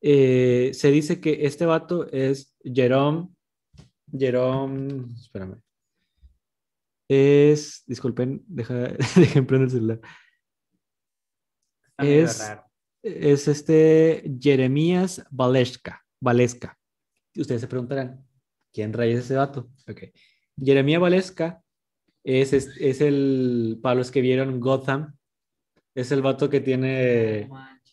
[0.00, 3.28] Eh, se dice que este vato es Jerome,
[4.16, 5.60] Jerome, espérame,
[7.08, 8.74] es, disculpen, deja,
[9.16, 10.00] dejen prender el celular,
[11.98, 12.52] Es-
[13.02, 16.78] es este Jeremías Valeska, Valesca.
[17.36, 18.24] Ustedes se preguntarán,
[18.72, 19.70] ¿quién rayos es ese vato?
[19.88, 20.04] Ok.
[20.62, 21.62] Jeremías Valeska
[22.24, 25.16] es, es, es el, para los que vieron Gotham,
[25.94, 27.48] es el vato que tiene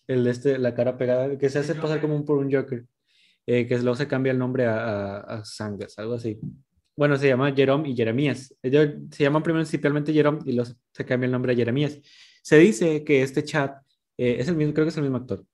[0.07, 2.85] el este, la cara pegada, que se hace pasar como un, por un Joker,
[3.45, 6.39] eh, que luego se cambia el nombre a, a, a Sangas, algo así.
[6.95, 8.53] Bueno, se llama Jerome y Jeremías.
[8.61, 11.99] Ellos se llaman principalmente Jerome y luego se cambia el nombre a Jeremías.
[12.41, 13.77] Se dice que este chat
[14.17, 15.45] eh, es el mismo, creo que es el mismo actor.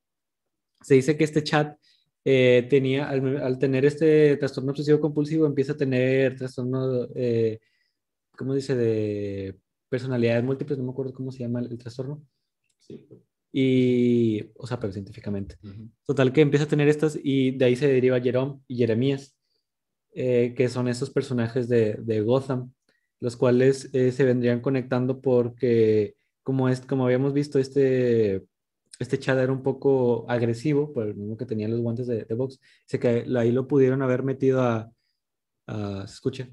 [0.82, 1.78] Se dice que este chat
[2.26, 7.60] eh, tenía, al, al tener este trastorno obsesivo compulsivo, empieza a tener trastorno, eh,
[8.38, 8.76] ¿cómo dice?
[8.76, 9.58] De
[9.88, 12.22] personalidades múltiples, no me acuerdo cómo se llama el, el trastorno.
[12.80, 13.08] Sí.
[13.58, 15.56] Y, o sea, pero científicamente.
[16.06, 19.34] Total que empieza a tener estas y de ahí se deriva Jerome y Jeremías,
[20.14, 22.74] eh, que son esos personajes de, de Gotham,
[23.22, 28.44] los cuales eh, se vendrían conectando porque, como, es, como habíamos visto, este,
[29.00, 32.36] este Chad era un poco agresivo, por el mismo que tenía los guantes de, de
[32.36, 34.90] box, sé que ahí lo pudieron haber metido a...
[35.68, 36.48] a- ¿Se escucha?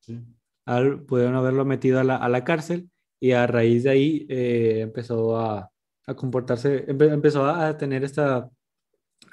[0.00, 0.20] Sí.
[0.66, 4.80] Al- pudieron haberlo metido a la, a la cárcel y a raíz de ahí eh,
[4.80, 5.70] empezó a,
[6.06, 8.48] a comportarse, empe- empezó a, tener esta,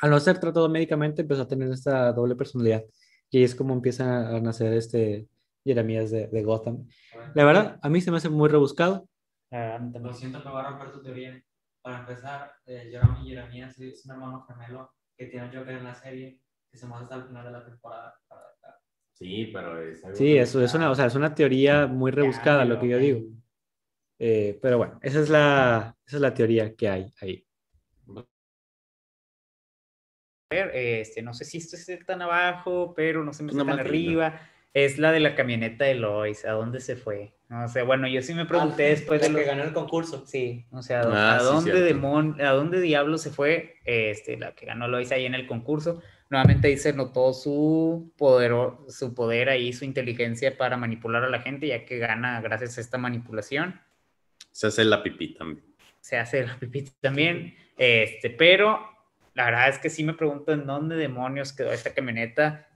[0.01, 2.83] al no ser tratado médicamente, empezó a tener esta doble personalidad.
[3.29, 5.27] Y ahí es como empieza a nacer este
[5.65, 6.87] Jeremías de, de Gotham.
[7.33, 9.07] La verdad, a mí se me hace muy rebuscado.
[9.51, 9.79] Ah.
[9.99, 11.43] Lo siento que voy a romper tu teoría.
[11.85, 15.83] Para empezar, eh, Jerome y Jeremías es un hermano gemelo que tiene un Joker en
[15.83, 18.15] la serie que se muestra hasta el final de la temporada.
[18.27, 18.41] para.
[19.13, 22.65] Sí, pero es algo Sí, eso es una, o sea, es una teoría muy rebuscada
[22.65, 23.21] lo que yo digo.
[24.17, 27.45] Eh, pero bueno, esa es la, esa es la teoría que hay ahí.
[30.49, 33.75] ver, este, no sé si esto esté tan abajo, pero no se me Una está
[33.75, 34.41] tan arriba.
[34.75, 37.31] Es la de la camioneta de Lois, ¿a dónde se fue?
[37.47, 40.25] No sé, bueno, yo sí me pregunté después de la lo que ganó el concurso.
[40.27, 43.77] Sí, o sea, Ah, ¿a dónde demon, a dónde diablo se fue?
[43.85, 46.03] Este, la que ganó Lois ahí en el concurso.
[46.29, 48.51] Nuevamente ahí se notó su poder,
[48.89, 52.81] su poder ahí, su inteligencia para manipular a la gente, ya que gana gracias a
[52.81, 53.79] esta manipulación.
[54.51, 55.65] Se hace la pipí también.
[56.01, 57.55] Se hace la pipita también.
[57.77, 58.81] Este, pero
[59.35, 62.67] la verdad es que sí me pregunto en dónde demonios quedó esta camioneta,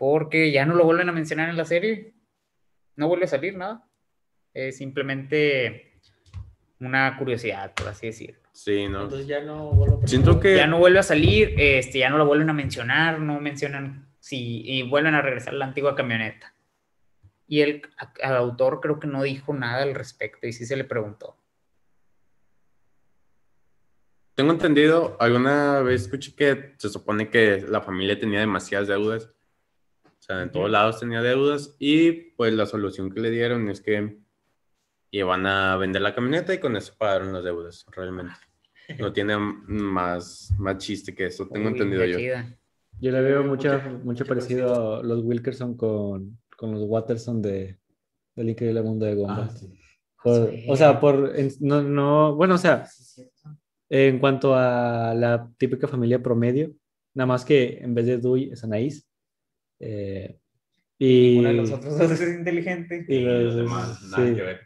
[0.00, 2.14] porque ya no lo vuelven a mencionar en la serie.
[2.96, 3.86] No vuelve a salir nada.
[4.54, 6.00] Es simplemente
[6.80, 8.40] una curiosidad, por así decirlo.
[8.50, 9.02] Sí, ¿no?
[9.02, 12.16] Entonces ya no vuelvo a Siento que Ya no vuelve a salir, este, ya no
[12.16, 16.54] lo vuelven a mencionar, no mencionan si y vuelven a regresar a la antigua camioneta.
[17.46, 17.82] Y el
[18.22, 21.36] al autor creo que no dijo nada al respecto y sí se le preguntó.
[24.34, 29.30] tengo entendido, alguna vez escuché que se supone que la familia tenía demasiadas deudas.
[30.30, 30.72] Sea, en todos Ujú.
[30.72, 34.18] lados tenía deudas y pues la solución que le dieron es que
[35.10, 38.32] iban a vender la camioneta y con eso pagaron las deudas, realmente.
[38.98, 42.16] No tiene más, más chiste que eso, tengo Uy, entendido yo.
[42.18, 42.56] chida.
[43.00, 47.78] Yo le veo Mucho- mucho, mucho parecido a los Wilkerson con, con los Watterson de,
[48.36, 49.48] del increíble mundo de Gumball.
[49.48, 49.66] Ah, sí.
[50.22, 50.66] Por- Sí.
[50.68, 52.86] O sea, por, en- no, no, bueno, o sea,
[53.88, 56.70] en cuanto a la típica familia promedio,
[57.14, 59.08] nada más que en vez de Dewey es Anaís.
[59.80, 60.38] Eh,
[60.98, 63.04] y, Uno de los otros dos es inteligente.
[63.08, 64.34] y los demás, nada sí.
[64.34, 64.60] que ver.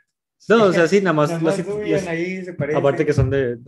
[0.49, 1.31] No, o sea, sí, nada más.
[1.31, 3.59] Nada las- más subían ahí, se aparte que son de,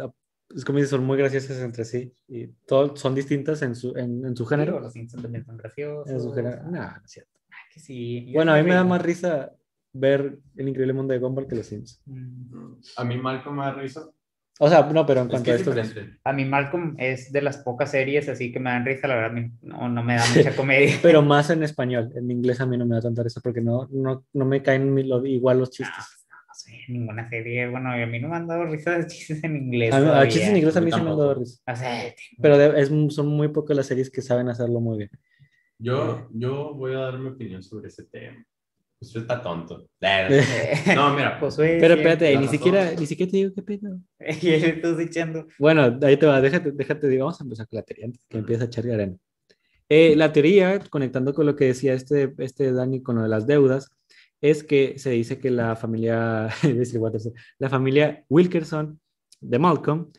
[0.54, 4.24] es como dices, son muy graciosas entre sí y todo, son distintas en su, en,
[4.26, 4.78] en su género.
[4.80, 6.10] Los Simpsons también son graciosos.
[6.10, 6.62] En su género.
[6.70, 7.40] Nah, no es cierto.
[7.50, 8.30] Ah, que sí.
[8.34, 9.52] Bueno, a mí me da más risa
[9.92, 12.02] ver el increíble mundo de Gumball que los Sims.
[12.04, 12.74] Mm.
[12.96, 14.10] A mí Malcolm me da risa.
[14.58, 15.88] O sea, no, pero en Es cuanto que a es estos dos.
[15.88, 16.18] diferente.
[16.24, 19.32] A mí Malcolm es de las pocas series así que me dan risa, la verdad,
[19.32, 20.94] me- no, no me da mucha comedia.
[21.02, 22.10] Pero más en español.
[22.14, 24.96] En inglés a mí no me da tanta risa porque no, no, no me caen
[25.26, 26.04] igual los chistes.
[26.48, 29.56] No sé, ninguna serie, bueno, a mí no me han dado risa de chistes en
[29.56, 29.92] inglés.
[29.92, 31.60] A, mí- a chistes en inglés a A mí sí me han dado risa.
[31.70, 32.02] O sea,
[32.40, 35.10] Pero de- es, son muy pocas las series que saben hacerlo muy bien.
[35.78, 38.42] Yo, yo voy a dar mi opinión sobre ese tema.
[38.98, 39.88] Usted está tonto.
[40.94, 41.78] No, mira, Josué.
[41.80, 44.00] Pero espérate, ni siquiera, ni siquiera te digo qué pedo.
[44.42, 45.46] Y él está echando.
[45.58, 48.38] Bueno, ahí te va, déjate, déjate, digo, vamos a empezar con la teoría antes que
[48.38, 49.16] empiece a echar arena.
[49.88, 53.46] Eh, la teoría, conectando con lo que decía este, este Dani con lo de las
[53.46, 53.90] deudas,
[54.40, 56.48] es que se dice que la familia,
[57.58, 59.00] la familia Wilkerson
[59.40, 60.10] de Malcolm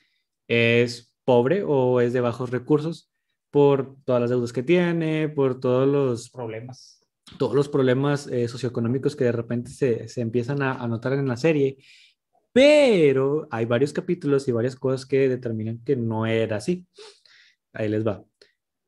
[0.48, 3.12] es pobre o es de bajos recursos
[3.52, 6.97] por todas las deudas que tiene, por todos los Problemas.
[7.38, 11.28] Todos los problemas eh, socioeconómicos que de repente se, se empiezan a, a notar en
[11.28, 11.78] la serie,
[12.54, 16.86] pero hay varios capítulos y varias cosas que determinan que no era así.
[17.74, 18.24] Ahí les va.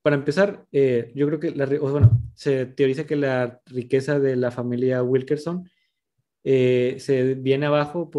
[0.02, 5.04] Para empezar, eh, yo creo que bueno, se teoriza que la riqueza de la familia
[5.04, 5.70] Wilkerson
[6.44, 8.10] eh, se viene abajo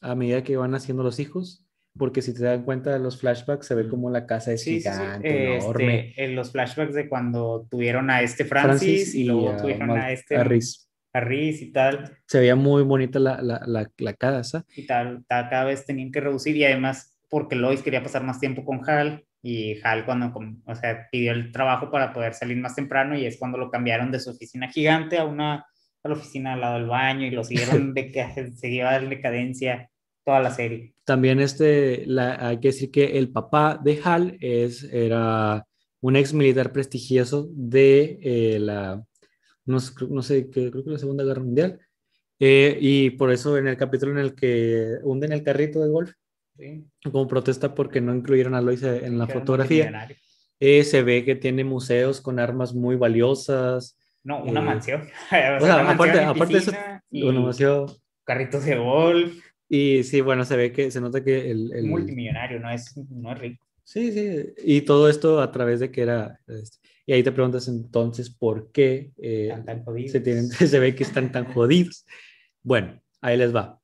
[0.00, 1.66] a medida que van haciendo los hijos,
[1.98, 4.80] porque si te dan cuenta de los flashbacks, se ve como la casa es Sí,
[4.80, 4.90] sí, sí.
[4.90, 6.14] gigante, Este, enorme.
[6.16, 10.36] en los flashbacks de cuando tuvieron a este Francis, y luego a tuvieron a este
[11.14, 12.16] a Reese y tal.
[12.26, 14.64] se veía muy bonita la, la, la, la casa.
[14.74, 18.40] y tal, ta- cada vez tenían que reducir y además porque Lois quería pasar más
[18.40, 20.32] tiempo con Hal y Hal cuando,
[20.64, 24.10] o sea, pidió el trabajo para poder salir más temprano y es cuando lo cambiaron
[24.10, 25.66] de su oficina gigante a una
[26.04, 29.90] a la oficina al lado del baño y lo siguieron de que seguía en decadencia
[30.24, 30.94] toda la serie.
[31.04, 35.66] También este, la, hay que decir que el papá de Hal es, era
[36.00, 39.02] un ex militar prestigioso de eh, la,
[39.64, 39.78] no,
[40.10, 41.80] no sé, creo que la Segunda Guerra Mundial.
[42.40, 46.12] Eh, y por eso en el capítulo en el que hunden el carrito de golf,
[46.56, 46.84] ¿sí?
[47.04, 50.08] como protesta porque no incluyeron a Lois en la fotografía,
[50.58, 53.96] eh, se ve que tiene museos con armas muy valiosas.
[54.24, 55.02] No, una Eh, mansión.
[55.26, 56.72] o sea, una aparte, mansión aparte de eso,
[57.10, 57.86] y un museo.
[58.24, 59.34] carritos de golf,
[59.74, 63.32] Y sí, bueno, se ve que se nota que el, el- multimillonario, no es, no
[63.32, 63.66] es rico.
[63.84, 67.66] Sí, sí, y todo esto a través de que era, este, y ahí te preguntas
[67.68, 72.04] entonces por qué eh, Tan, se, tienen, se ve que están tan jodidos.
[72.62, 73.80] Bueno, ahí les va.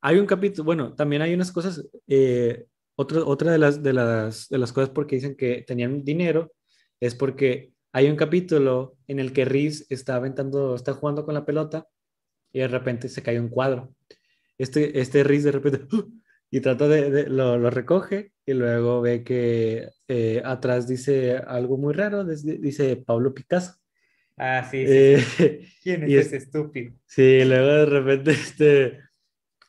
[0.00, 4.48] Hay un capítulo, bueno, también hay unas cosas, eh, otra, otra de, las, de, las,
[4.48, 6.52] de las cosas porque dicen que tenían dinero
[7.00, 11.44] es porque hay un capítulo en el que Reese está aventando, está jugando con la
[11.44, 11.88] pelota
[12.52, 13.92] y de repente se cae un cuadro.
[14.58, 16.10] Este, este Reese de repente ¡uh!
[16.50, 21.76] y trata de, de- lo, lo recoge y luego ve que eh, atrás dice algo
[21.78, 23.74] muy raro, dice, Pablo Picasso.
[24.36, 25.60] Ah, sí, sí, Eh, sí.
[25.82, 26.92] ¿Quién es y es- ese estúpido?
[27.06, 28.98] Sí, luego de repente este,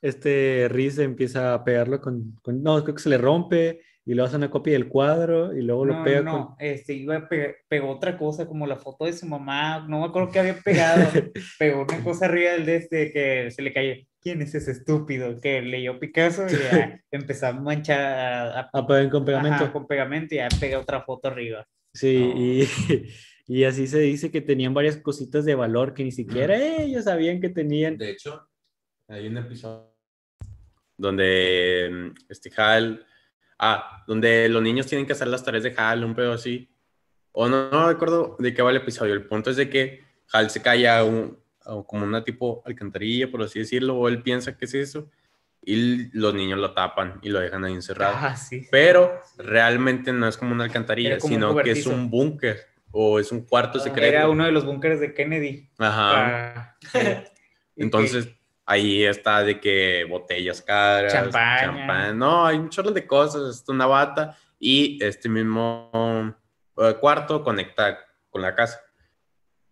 [0.02, 4.28] este Reese empieza a pegarlo con, con- no, creo que se le rompe y luego
[4.28, 7.89] hace una copia del cuadro y luego lo No, pega no, este, iba pe- pegó
[7.89, 11.02] otra cosa como la foto de su mamá, no me acuerdo qué había pegado,
[11.60, 13.93] pegó una cosa arriba del de este que se le cayó.
[14.21, 18.84] ¿Quién es ese estúpido que leyó Picasso y ya empezó a manchar a, a- con,
[18.84, 19.63] a pegar con pegamento.
[19.63, 21.65] ajá, con pegamento y ya pega otra foto arriba?
[21.93, 22.38] Sí, No.
[22.38, 22.69] y,
[23.47, 27.39] y así se dice que tenían varias cositas de valor que ni siquiera ellos sabían
[27.39, 27.97] que tenían.
[27.97, 28.47] De hecho,
[29.08, 29.89] hay un episodio
[30.97, 33.05] donde mm, este Hal,
[33.58, 36.69] ah, donde los niños tienen que hacer las tareas de Hal, un pedo así.
[37.32, 39.13] O no, no recuerdo de qué va el episodio.
[39.13, 40.01] El punto es de que
[40.34, 41.38] Hal se cae a, un,
[41.69, 45.10] a como una tipo alcantarilla, por así decirlo, o él piensa que es eso,
[45.62, 48.15] y los niños lo tapan y lo dejan ahí encerrado.
[48.17, 48.67] Ah, sí.
[48.71, 52.60] Pero realmente no es como una alcantarilla, como un sino que es un búnker
[52.91, 54.08] o es un cuarto secreto.
[54.08, 55.69] Era uno de los búnkeres de Kennedy.
[55.77, 56.12] Ajá.
[56.13, 56.75] Ah,
[57.75, 58.29] Entonces,
[58.65, 61.60] ahí está de que botellas caras, Champaña.
[61.60, 66.36] champán, no, hay un chorro de cosas, es una bata y este mismo
[66.77, 68.79] eh, cuarto conecta con la casa.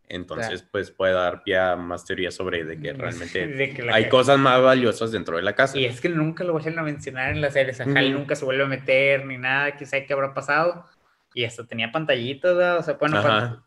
[0.10, 4.08] Entonces, pues puede dar pie a más teorías sobre de que realmente De que hay
[4.08, 5.78] cosas más valiosas dentro de la casa.
[5.78, 7.72] Y es que nunca lo vayan a mencionar en la serie.
[7.72, 8.20] O sea, Hal Ujú.
[8.20, 10.86] nunca se vuelve a meter ni nada, quién sabe qué habrá pasado.
[11.34, 12.78] Y hasta tenía pantallitas, ¿verdad?
[12.78, 13.28] o sea, bueno, Ajá.
[13.28, 13.64] pan-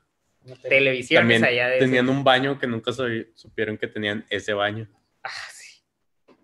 [0.46, 0.68] Una tele.
[0.68, 1.78] televisiones También allá de...
[1.78, 2.90] tenían un baño que nunca
[3.34, 4.88] supieron que tenían ese baño.
[5.22, 5.82] Ah, sí.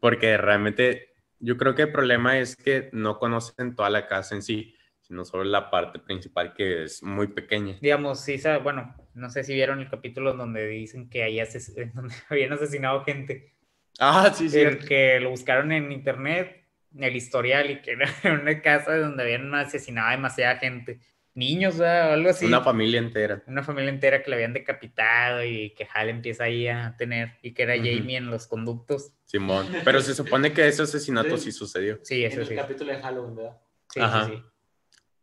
[0.01, 4.43] Porque realmente yo creo que el problema es que no conocen toda la casa en
[4.43, 7.79] sí, sino solo la parte principal que es muy pequeña.
[7.81, 12.15] Digamos, sí, bueno, no sé si vieron el capítulo donde dicen que ahí ases- donde
[12.29, 13.53] habían asesinado gente,
[13.99, 14.61] Ah, sí, sí.
[14.61, 16.65] el que lo buscaron en internet,
[16.99, 18.09] el historial, y que era
[18.43, 21.01] una casa donde habían asesinado a demasiada gente,
[21.35, 22.11] niños, ¿verdad?
[22.11, 22.45] o algo así.
[22.47, 23.43] Una familia entera.
[23.47, 27.53] una familia entera que le habían decapitado y que Hal empieza ahí a tener y
[27.53, 27.75] que era.
[27.77, 29.13] Jamie en los conductos.
[29.25, 29.67] Simón.
[29.85, 31.99] Pero se supone que ese asesinato sí sucedió.
[32.03, 32.55] Sí, En eso el sí.
[32.55, 33.57] capítulo de Halloween, ¿verdad?
[33.93, 34.27] Sí, Ajá.
[34.27, 34.43] sí, sí.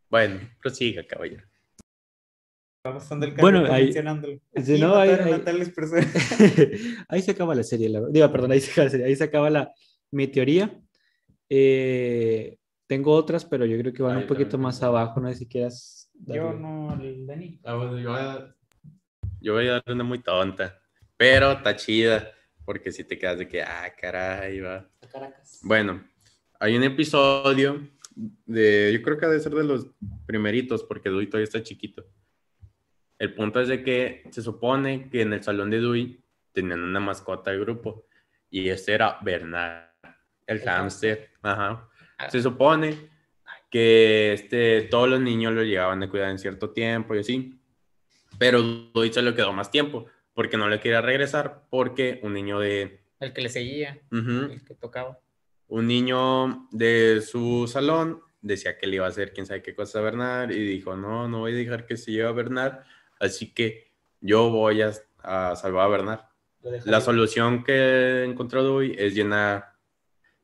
[0.09, 1.43] Bueno, prosiga, caballero.
[2.83, 4.33] Vamos pasando el Bueno, ahí- mencionándolo.
[4.61, 5.41] Sí, Aquí no, ahí- ahí-
[7.07, 7.87] ahí se acaba la serie.
[7.89, 8.01] La...
[8.09, 9.05] Digo, perdón, ahí se acaba la serie.
[9.05, 9.71] Ahí se acaba la...
[10.11, 10.77] mi teoría.
[11.49, 15.21] Eh, tengo otras, pero yo creo que van Ah, un yo poquito también más abajo.
[15.21, 16.11] No sé si quieras.
[16.25, 16.59] Yo darle.
[16.59, 17.59] no, el Dani.
[17.63, 18.55] Ah, bueno, yo voy a,
[19.39, 20.77] yo voy a dar una muy tonta.
[21.15, 22.31] Pero está chida.
[22.65, 24.89] Porque si te quedas de que, ah, caray, va.
[25.01, 25.59] A Caracas.
[25.63, 26.01] Bueno,
[26.59, 27.89] hay un episodio
[28.45, 29.87] de, yo creo que ha de ser de los
[30.25, 32.05] primeritos, porque Dewey todavía está chiquito.
[33.23, 36.99] El punto es de que se supone que en el salón de Dewey tenían una
[36.99, 38.05] mascota de grupo,
[38.49, 39.91] y este era Bernard,
[40.45, 41.29] el, hámster.
[41.41, 41.89] Ajá.
[42.17, 42.29] Ah.
[42.29, 42.97] Se supone
[43.69, 47.61] que este, todos los niños lo llegaban a cuidar en cierto tiempo y así,
[48.37, 52.59] pero Dewey se lo quedó más tiempo, porque no le quería regresar, porque un niño
[52.59, 53.05] de...
[53.21, 55.17] El que le seguía, el que tocaba.
[55.69, 59.99] un niño de su salón decía que le iba a hacer quién sabe qué cosa
[59.99, 62.83] a Bernard y dijo, no, no voy a dejar que se lleve a Bernard,
[63.19, 66.19] así que yo voy a, a salvar a Bernard.
[66.85, 69.73] La solución que encontró Dewey es llenar,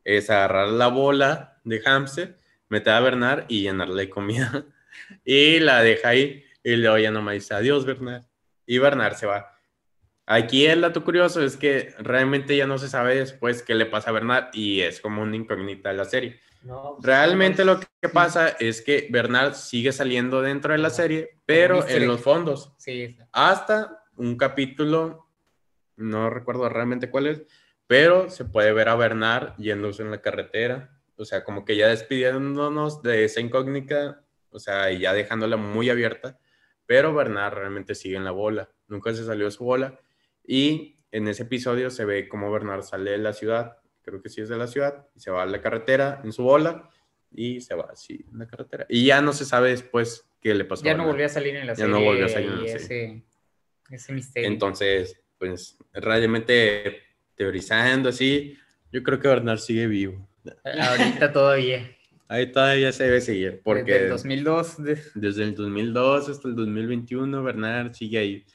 [0.03, 4.65] es agarrar la bola de hámster, meter a Bernard y llenarle comida.
[5.23, 8.23] Y la deja ahí y luego ya nomás dice, adiós Bernard.
[8.65, 9.55] Y Bernard se va.
[10.25, 14.11] Aquí el dato curioso es que realmente ya no se sabe después qué le pasa
[14.11, 16.39] a Bernard y es como una incógnita de la serie.
[16.61, 20.89] No, pues, Realmente no, lo que pasa es que Bernard sigue saliendo dentro de la
[20.89, 22.73] serie, pero en los fondos.
[22.77, 25.29] Sí, hasta un capítulo,
[25.95, 27.41] no recuerdo realmente cuál es,
[27.87, 31.87] pero se puede ver a Bernard yéndose en la carretera, o sea, como que ya
[31.87, 36.37] despidiéndonos de esa incógnita, o sea, y ya dejándola muy abierta,
[36.85, 39.99] pero Bernard realmente sigue en la bola, nunca se salió de su bola,
[40.45, 44.41] y en ese episodio se ve como Bernard sale de la ciudad, creo que sí
[44.41, 46.89] es de la ciudad, y se va a la carretera en su bola,
[47.31, 50.65] y se va así en la carretera, y ya no se sabe después qué le
[50.65, 50.83] pasó.
[50.83, 51.91] ya no volvió a salir en la Ya serie.
[51.91, 52.75] no volvió a salir en la serie.
[52.77, 53.23] ese,
[53.91, 54.47] ese misterio.
[54.49, 57.01] Entonces, pues realmente
[57.35, 58.57] teorizando así,
[58.91, 60.27] yo creo que Bernard sigue vivo.
[60.63, 61.89] Ahorita todavía.
[62.31, 64.83] Ahí todavía se debe seguir, Desde porque el 2002.
[64.83, 68.45] de- desde el 2002 hasta el 2021 Bernard sigue ahí.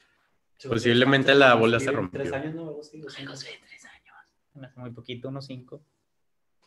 [0.57, 2.21] Sí, posiblemente ¿cuántos la bola se rompió.
[2.21, 2.67] Tres años, ¿no?
[2.69, 3.37] Algo así, dos años.
[3.41, 3.71] tres años.
[3.81, 3.87] Se
[4.59, 5.83] me hace muy poquito, unos cinco.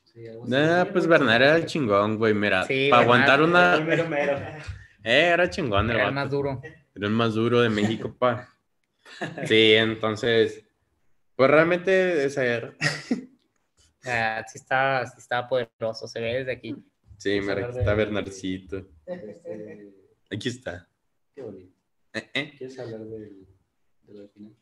[0.05, 0.47] Sí, algo.
[0.47, 3.81] Nah, pues Bernard era el chingón, güey, mira, Sí, para aguantar Era una...
[3.81, 4.39] mero mero.
[5.05, 6.15] Eh, era chingón el Era el vato.
[6.15, 6.61] más duro.
[6.95, 8.49] Era el más duro de México, pa.
[9.47, 10.65] Sí, entonces,
[11.37, 12.75] pues realmente esa era.
[14.05, 16.75] Ah, sí, estaba, sí estaba poderoso, se ve desde aquí.
[17.19, 18.87] Sí, mira, aquí de- está Bernardcito.
[19.05, 19.93] Este,
[20.31, 20.89] Aquí está.
[21.35, 21.75] Qué bonito.
[22.15, 22.55] Eh, eh.
[22.57, 23.47] ¿Quieres hablar del,
[24.05, 24.53] de lo del final?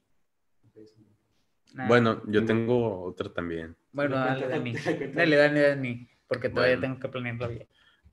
[1.74, 1.88] Nah.
[1.88, 3.76] Bueno, yo tengo otra también.
[3.92, 4.74] bueno, dale, Dani.
[5.14, 6.08] Dale, Dani, Dani.
[6.26, 6.80] Porque todavía Bueno.
[6.94, 7.68] tengo que planearlo bien.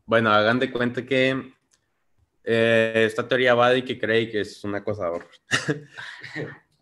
[0.05, 1.53] Bueno, hagan de cuenta que
[2.43, 5.25] eh, esta teoría va de que cree que es un acosador.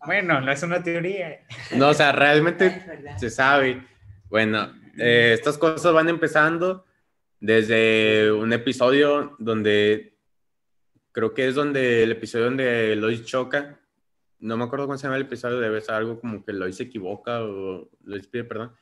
[0.04, 1.46] Bueno, no es una teoría.
[1.76, 2.84] No, o sea, realmente
[3.18, 3.86] se sabe.
[4.28, 6.84] Bueno, eh, estas cosas van empezando
[7.38, 10.16] desde un episodio donde
[11.12, 13.78] creo que es donde el episodio donde Lois choca.
[14.42, 16.82] No me acuerdo cómo se llama el episodio, debe ser algo como que Lois se
[16.82, 18.72] equivoca o Lois pide perdón.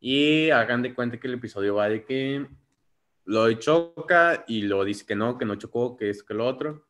[0.00, 2.46] Y hagan de cuenta que el episodio va de que
[3.26, 6.86] Lois choca y luego dice que no, que no chocó, que es que lo otro.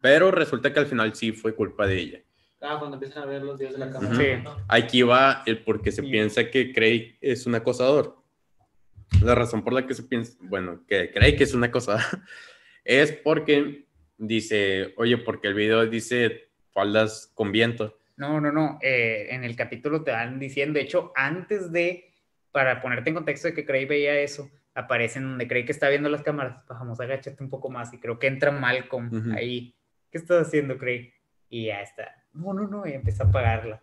[0.00, 2.22] Pero resulta que al final sí fue culpa de ella.
[2.60, 3.86] Ah, cuando empiezan a ver los días de la.
[3.88, 4.14] Ujú.
[4.14, 4.26] Sí.
[4.68, 6.08] Aquí va el por qué se Sí.
[6.08, 8.22] piensa que Craig es un acosador.
[9.24, 12.00] La razón por la que se piensa, bueno, que Craig es un acosador,
[12.84, 17.98] es porque dice, oye, porque el video dice faldas con viento.
[18.16, 18.78] No, no, no.
[18.82, 22.12] eh, en el capítulo te van diciendo, de hecho, antes de,
[22.50, 26.08] para ponerte en contexto de que Craig veía eso, aparecen donde Craig que está viendo
[26.08, 26.64] las cámaras.
[26.68, 27.92] Vamos, agáchate un poco más.
[27.92, 29.32] Y creo que entra Malcolm Ujú.
[29.32, 29.74] ahí.
[30.10, 31.12] ¿Qué estás haciendo, Craig?
[31.48, 32.14] Y ya está.
[32.32, 32.86] No, no, no.
[32.86, 33.82] Y empieza a apagarla.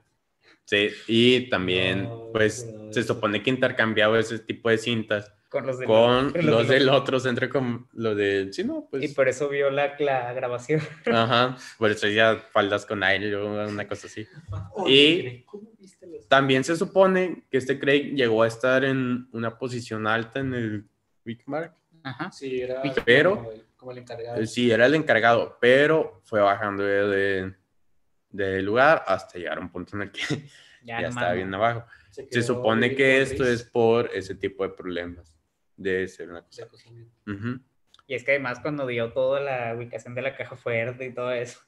[0.66, 5.88] Sí, y también, pues, se supone que intercambiaba ese tipo de cintas Con los del,
[5.88, 7.02] con con los del del otro.
[7.02, 8.54] otro centro, con lo del.
[8.54, 9.14] Sí, no, Y pues.
[9.16, 10.80] por eso vio la, la grabación.
[11.12, 14.28] Ajá, por eso ya faldas con aire o una cosa así.
[14.74, 19.58] Oye, ¿Cómo viste los También se supone que este Craig llegó a estar en una
[19.58, 20.86] posición alta en el
[21.26, 21.74] Wickmark.
[22.04, 22.32] Ajá.
[22.32, 24.45] Sí, era Pero- como el, como el encargado.
[24.45, 27.54] Sí, era el encargado, pero fue bajando de, de,
[28.30, 30.22] de lugar hasta llegar a un punto en el que
[30.84, 31.86] Ya, ya, estaba bien abajo.
[32.12, 35.36] Se supone que esto es por ese tipo de problemas.
[35.82, 36.68] Debe ser una de cosa.
[36.68, 37.06] cocina.
[37.26, 37.60] Ujú.
[38.08, 41.32] Y es que además cuando dio toda la ubicación de la caja fuerte y todo
[41.32, 41.60] eso.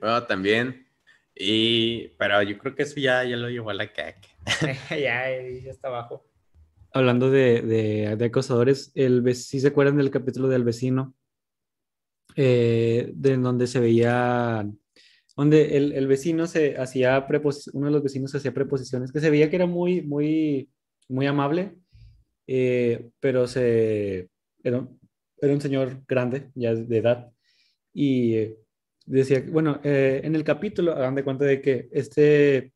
[0.00, 0.86] Bueno, también.
[1.34, 4.28] Y, pero yo creo que eso ya, ya lo llevó a la caca.
[4.90, 4.96] ya,
[5.30, 6.26] ya está abajo.
[6.94, 11.14] Hablando de, de, de acosadores, el, ¿sí se acuerdan del capítulo del vecino?
[12.36, 14.66] Eh, de donde se veía,
[15.36, 19.30] donde el, el vecino se hacía prepos- uno de los vecinos hacía preposiciones, que se
[19.30, 20.70] veía que era muy, muy,
[21.08, 21.74] muy amable,
[22.46, 24.28] eh, pero se,
[24.62, 24.88] era,
[25.38, 27.32] era un señor grande, ya de edad,
[27.92, 28.58] y eh,
[29.06, 32.72] decía, bueno, eh, en el capítulo, hagan de cuenta de que este,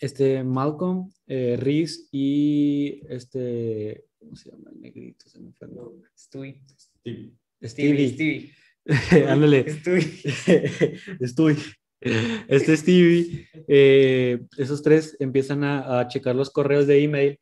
[0.00, 5.28] este Malcolm, eh, Reese y este, ¿cómo se llama el negrito?
[5.28, 6.10] Se me fue el nombre.
[6.16, 6.62] Stewie.
[7.04, 7.32] Stevie.
[7.62, 8.08] Stevie.
[8.08, 8.52] Stevie.
[9.28, 9.70] Ándale.
[9.70, 10.20] Stewie.
[11.20, 11.56] Estoy.
[12.48, 17.38] Este Stevie, eh, esos tres empiezan a, a checar los correos de email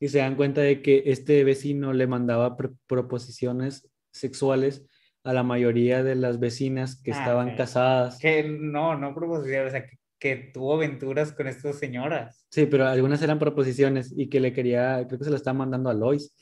[0.00, 4.86] y se dan cuenta de que este vecino le mandaba pr- proposiciones sexuales
[5.24, 8.18] a la mayoría de las vecinas que Ah, estaban casadas.
[8.18, 12.46] Que no, no proposición, o sea, que, que tuvo aventuras con estas señoras.
[12.50, 15.90] Sí, pero algunas eran proposiciones y que le quería, creo que se la estaba mandando
[15.90, 16.34] a Lois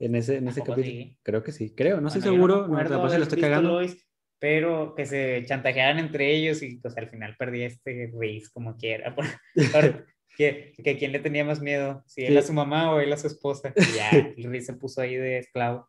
[0.00, 0.84] en ese, en ¿A ese capítulo.
[0.86, 1.18] sí?
[1.22, 3.68] Creo que sí, creo, no estoy Bueno, seguro, no, acuerdo capaz haber lo estoy cagando.
[3.70, 4.04] Lois,
[4.40, 9.14] pero que se chantajearan entre ellos y pues al final perdía este Reese como quiera.
[9.16, 9.26] por-
[9.72, 10.06] por-
[10.38, 12.38] que, que quién le tenía más miedo, si él Sí.
[12.38, 13.74] a su mamá o él a su esposa.
[13.76, 15.88] Y ya, el Reese se puso ahí de esclavo.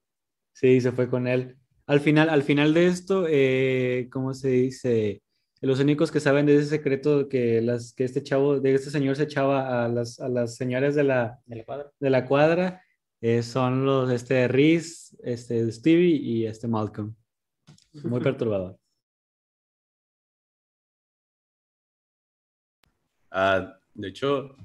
[0.54, 1.56] Sí, se fue con él.
[1.86, 5.22] Al final, al final de esto, eh, ¿cómo se dice?
[5.62, 9.16] Los únicos que saben de ese secreto que, las, que este chavo, de este señor
[9.18, 11.92] se echaba a las, a las señoras de la, De la cuadra.
[12.00, 12.82] de la cuadra
[13.22, 17.14] eh, son los, este, Reese, este, Stevie y este Malcolm.
[18.04, 18.80] Muy perturbador.
[23.32, 24.56] Ah, de hecho,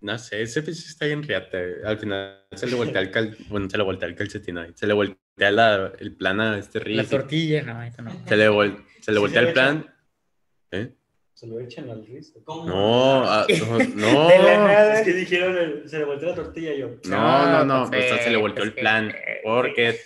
[0.00, 1.58] no sé, ese pues está bien riata.
[1.84, 3.36] Al final se le voltea el cal...
[3.48, 4.72] bueno, se le voltea el calcetín ahí.
[4.74, 7.10] Se le voltea la- el plan a este La Reese.
[7.10, 8.10] tortilla, no, eso no.
[8.26, 9.94] Se le, vol- se le Sí, voltea se el plan.
[10.72, 10.94] ¿Eh?
[11.34, 12.34] Se lo echan al Riz.
[12.44, 12.66] ¿Cómo?
[12.66, 14.28] No, ah, no, no.
[14.28, 14.94] De la nada.
[14.94, 16.96] Es que dijeron, el- se le volteó la tortilla yo.
[17.04, 19.14] No, no, no, pues, o sea, se le eh, volteó pues el plan
[19.44, 19.98] porque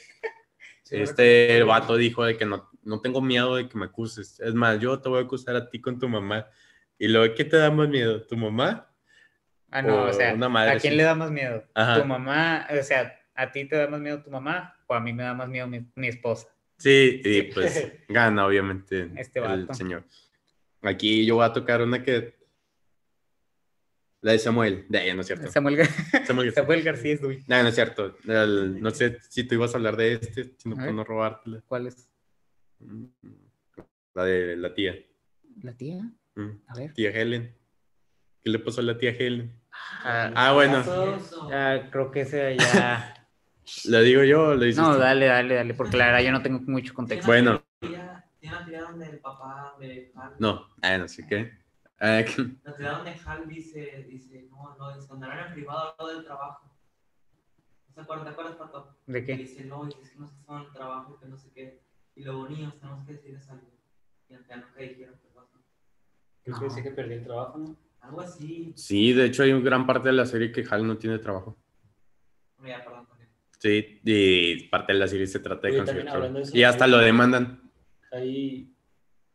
[0.82, 4.38] Sí, este vato dijo de que no, no tengo miedo de que me acuses.
[4.40, 6.46] Es más, yo te voy a acusar a ti con tu mamá.
[6.98, 8.22] Y luego, ¿qué te da más miedo?
[8.26, 8.90] ¿Tu mamá?
[9.70, 10.96] Ah, no, o o sea, una madre ¿a quién así.
[10.96, 11.64] le da más miedo?
[11.74, 12.00] Ajá.
[12.00, 12.66] ¿Tu mamá?
[12.78, 15.34] O sea, ¿a ti te da más miedo tu mamá o a mí me da
[15.34, 16.46] más miedo mi, mi esposa?
[16.78, 20.04] Sí, y pues gana, obviamente, Este el señor.
[20.82, 22.36] Aquí yo voy a tocar una que.
[24.22, 24.86] La de Samuel.
[24.88, 25.50] De ella, no es cierto.
[25.50, 26.52] Samuel, Gar- Samuel.
[26.52, 27.44] Samuel García es Dui.
[27.46, 28.16] No, no es cierto.
[28.26, 30.94] El- no sé si tú ibas a hablar de este, si no A puedo ver.
[30.94, 31.62] no robártela.
[31.66, 32.08] ¿Cuál es?
[32.80, 33.04] Mm,
[34.14, 34.94] La de la tía.
[35.62, 36.10] ¿La tía?
[36.36, 36.92] Mm, A ver.
[36.94, 37.54] Tía Helen.
[38.42, 39.60] ¿Qué le pasó a la tía Helen?
[40.04, 40.82] Ah, Ah, bueno.
[41.48, 43.12] Ya, creo que ese ya.
[43.86, 45.00] ¿La digo yo o le dices No, tú?
[45.00, 47.26] dale, dale, dale, porque la verdad yo no tengo mucho contexto.
[47.26, 47.60] Bueno.
[47.80, 47.98] Tiene
[48.54, 50.32] una teoría donde el papá de Hal.
[50.38, 51.52] No, ah, no sé qué.
[51.98, 52.20] Ah,
[52.64, 56.24] La teoría donde Hal dice, dice, no, no, es cuando eran en privado lo del
[56.24, 56.70] trabajo.
[57.88, 58.96] ¿No te acuerdas, te acuerdas, Pato?
[59.06, 59.36] ¿De Que qué?
[59.42, 61.82] dice, no, es que no se en el trabajo, que no sé qué.
[62.14, 63.72] Y luego, niños, tenemos que decirles algo.
[64.28, 65.25] Y ya nunca dijeron qué pasó.
[66.46, 67.76] Creo que decía que perdí el trabajo, ¿no?
[68.00, 68.72] Algo así.
[68.76, 71.58] sí, de hecho hay una gran parte de la serie que Hal no tiene trabajo.
[72.58, 73.28] No, ya, perdón, también.
[73.58, 76.16] Sí, y parte de la serie se trata de Oye, conseguir trabajo.
[76.18, 77.60] hablando de eso, Y hasta lo demandan.
[78.12, 78.72] Ahí.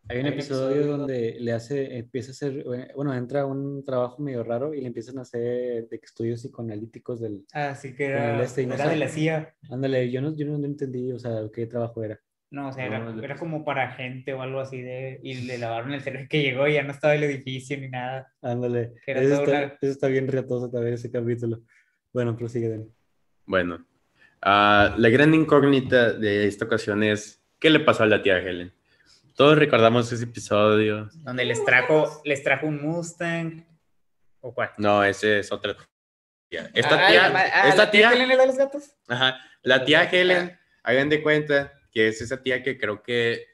[0.09, 3.83] Hay un Hay un episodio donde le hace, empieza a hacer, bueno, entra a un
[3.83, 8.41] trabajo medio raro y le empiezan a hacer estudios psicoanalíticos del, Ah, sí que era,
[8.43, 8.89] este no era sé.
[8.91, 9.55] de la CIA.
[9.69, 12.19] ándale, yo no, yo no entendí, o sea, qué trabajo era.
[12.51, 15.19] No, o sea, era, No, era como para gente o algo así de.
[15.23, 18.31] Y le lavaron el cerebro que llegó y ya no estaba el edificio ni nada.
[18.41, 21.61] Ándale, eso está, una- eso está bien riatoso también ese capítulo.
[22.11, 22.85] Bueno, prosigue, Dani.
[23.45, 23.85] Bueno,
[24.41, 28.73] ah, la gran incógnita de esta ocasión es, ¿qué le pasó a la tía Helen?
[29.35, 31.09] Todos recordamos ese episodio.
[31.23, 33.65] Donde les trajo, les trajo un Mustang.
[34.41, 34.71] ¿O cuál?
[34.77, 35.73] No, ese es otra
[36.49, 36.69] tía.
[36.73, 38.93] Esta Ah, tía, ah, esta ¿la tía, Helen era de los gatos?
[39.07, 43.45] ajá, la tía Helen, hagan de cuenta que es esa tía que creo que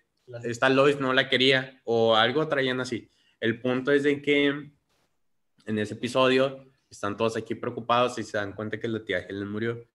[0.43, 3.09] esta Lois no la quería o algo traían así.
[3.39, 8.53] El punto es de que en ese episodio Están todos aquí preocupados y se dan
[8.53, 9.85] cuenta que la tía Helen murió.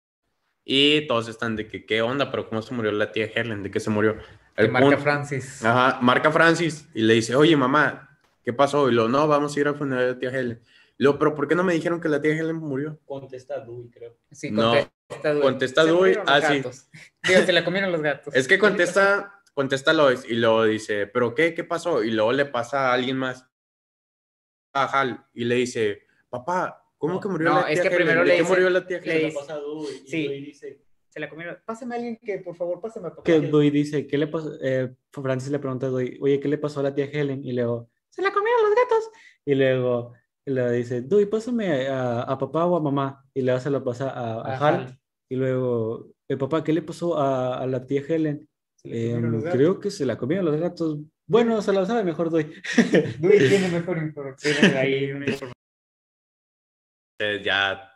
[0.62, 2.30] Y todos están de que, ¿qué onda?
[2.30, 3.62] ¿Pero cómo se murió la tía Helen?
[3.62, 4.12] ¿De qué se murió?
[4.57, 5.64] De El marca punto- Francis.
[5.64, 8.90] Ajá, marca Francis y le dice, oye mamá, ¿qué pasó?
[8.90, 10.61] Y lo, no, vamos a ir al funeral de la tía Helen.
[10.99, 13.01] Luego, pero ¿por qué no me dijeron que la tía Helen murió?
[13.07, 14.18] Contesta Dewey, creo.
[14.30, 14.93] Sí, contesta.
[15.40, 16.56] Contesta Se Dewey, ah, sí.
[16.58, 16.88] gatos.
[17.26, 18.34] Digo, se la comieron los gatos.
[18.34, 21.54] Es que contesta, contesta Lois y luego dice, ¿pero qué?
[21.54, 22.02] ¿Qué pasó?
[22.02, 23.46] Y luego le pasa a alguien más,
[24.74, 27.86] a Hal, y le dice, papá, ¿cómo No, que murió no, la tía es que
[27.88, 27.96] Helen?
[27.98, 29.22] primero ¿De le qué dice- murió la tía le Se Helen?
[29.22, 30.22] la dice- pasa a Dewey y Sí.
[30.22, 31.58] Dewey dice, Se la comieron.
[31.66, 33.22] Pásame a alguien que, por favor, pásame a papá.
[33.24, 34.50] Que Dewey dice, ¿qué le pasó?
[34.62, 37.44] Eh, Francis le pregunta a Dewey, oye, ¿qué le pasó a la tía Helen?
[37.44, 39.10] Y luego, se la comieron los gatos.
[39.44, 40.14] Y luego
[40.46, 43.26] le dice, Dewey, pásame a, a papá o a mamá.
[43.34, 44.56] Y luego se lo pasa a.
[44.56, 44.98] Hal.
[45.33, 48.47] Y luego, "Eh, papá, ¿qué le pasó a, a la tía Helen?
[48.85, 50.99] "Em, creo que se la comieron los gatos.
[51.26, 52.53] Bueno, se la sabe mejor Dewey.
[53.18, 55.11] Dewey tiene mejor información ahí.
[55.11, 55.53] una información.
[57.18, 57.91] Eh, ya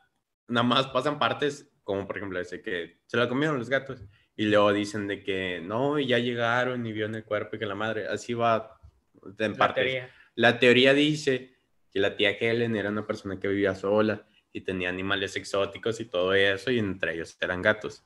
[0.48, 4.02] nada más pasan partes, como por ejemplo ese que se la comieron los gatos.
[4.34, 7.66] Y luego dicen de que no, y ya llegaron y vieron el cuerpo y que
[7.66, 8.78] la madre, así va
[9.38, 9.84] en La partes.
[9.84, 10.10] teoría.
[10.36, 11.54] La teoría dice
[11.90, 14.26] que la tía Helen era una persona que vivía sola
[14.56, 18.02] y tenía animales exóticos y todo eso, y entre ellos eran gatos.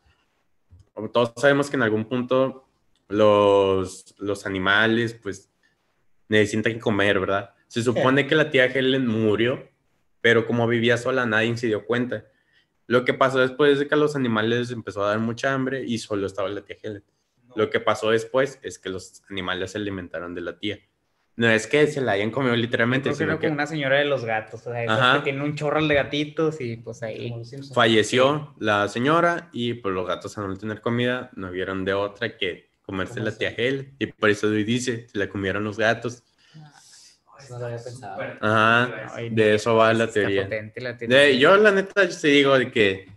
[0.92, 2.66] Como Todos sabemos que en algún punto
[3.08, 5.48] los, los animales, pues,
[6.28, 7.54] necesitan comer, ¿verdad?
[7.68, 9.68] Se supone que la tía Helen murió,
[10.20, 12.24] pero como vivía sola, nadie se dio cuenta.
[12.88, 15.98] Lo que pasó después es que a los animales empezó a dar mucha hambre y
[15.98, 17.04] solo estaba la tía Helen.
[17.54, 20.80] Lo que pasó después es que los animales se alimentaron de la tía.
[21.40, 23.66] No es que se la hayan comido literalmente, Creo que era sino que como una
[23.66, 24.66] señora de los gatos.
[24.66, 27.32] O sea, esas que tiene un chorral de gatitos y pues ahí.
[27.72, 32.36] falleció la señora y pues los gatos al no tener comida no vieron de otra
[32.36, 33.94] que comerse la tía Helen.
[33.98, 36.22] Y por eso Dewey dice, se la comieron los gatos.
[37.48, 38.20] No lo había pensado.
[38.42, 40.42] Ajá, Ay, de eso va la teoría.
[40.42, 41.16] potente la teoría.
[41.20, 43.08] De- yo la neta sí digo de que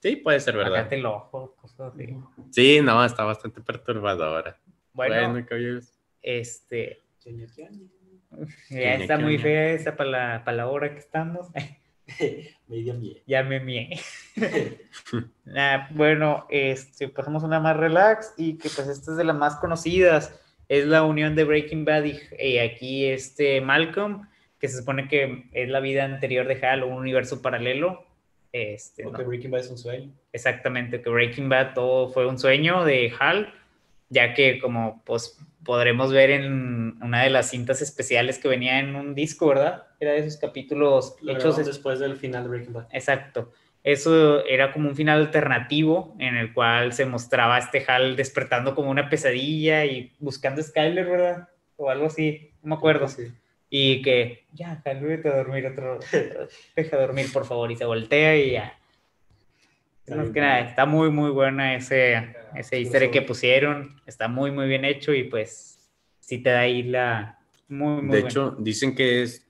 [0.00, 0.76] sí puede ser verdad.
[0.78, 2.16] Sácate el ojo, cosas así.
[2.52, 4.58] Sí, no, está bastante perturbadora.
[4.94, 5.92] Bueno, Bueno, caballeros.
[6.22, 7.01] este.
[8.70, 11.48] Ya está muy fea esa para la, para la hora que estamos.
[13.26, 14.00] Ya me mié.
[15.56, 19.56] Ah, bueno, este, pasamos una más relax y que pues esta es de las más
[19.56, 20.40] conocidas.
[20.68, 25.48] Es la unión de Breaking Bad y, y aquí este Malcolm, que se supone que
[25.52, 28.04] es la vida anterior de Hal, un universo paralelo.
[28.52, 29.18] Este, O ¿no?
[29.18, 30.12] que Breaking Bad es un sueño.
[30.32, 33.52] Exactamente, que Breaking Bad todo fue un sueño de Hal,
[34.12, 38.94] ya que como pues podremos ver en una de las cintas especiales que venía en
[38.94, 39.84] un disco, ¿verdad?
[40.00, 42.88] Era de esos capítulos Lo hechos después del final de Breaking Bad.
[42.92, 43.52] Exacto.
[43.84, 48.74] Eso era como un final alternativo en el cual se mostraba a este Hal despertando
[48.74, 51.48] como una pesadilla y buscando a Skyler, ¿verdad?
[51.76, 53.08] O algo así, no me acuerdo.
[53.08, 53.32] Sí.
[53.70, 55.98] Y que, ya, Hal, vete a dormir otro,
[56.76, 58.78] deja dormir, por favor, y se voltea y ya.
[60.04, 64.66] Que nada, está muy, muy buena ese, ese easter egg que pusieron, está muy, muy
[64.68, 65.90] bien hecho y pues
[66.20, 67.38] sí te da ahí la...
[67.68, 68.28] Muy, muy De buena.
[68.28, 69.46] hecho, dicen que es.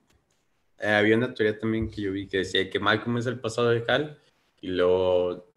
[0.78, 3.70] eh, había una teoría también que yo vi que decía que Malcolm es el pasado
[3.70, 4.18] de Hal
[4.60, 5.52] y luego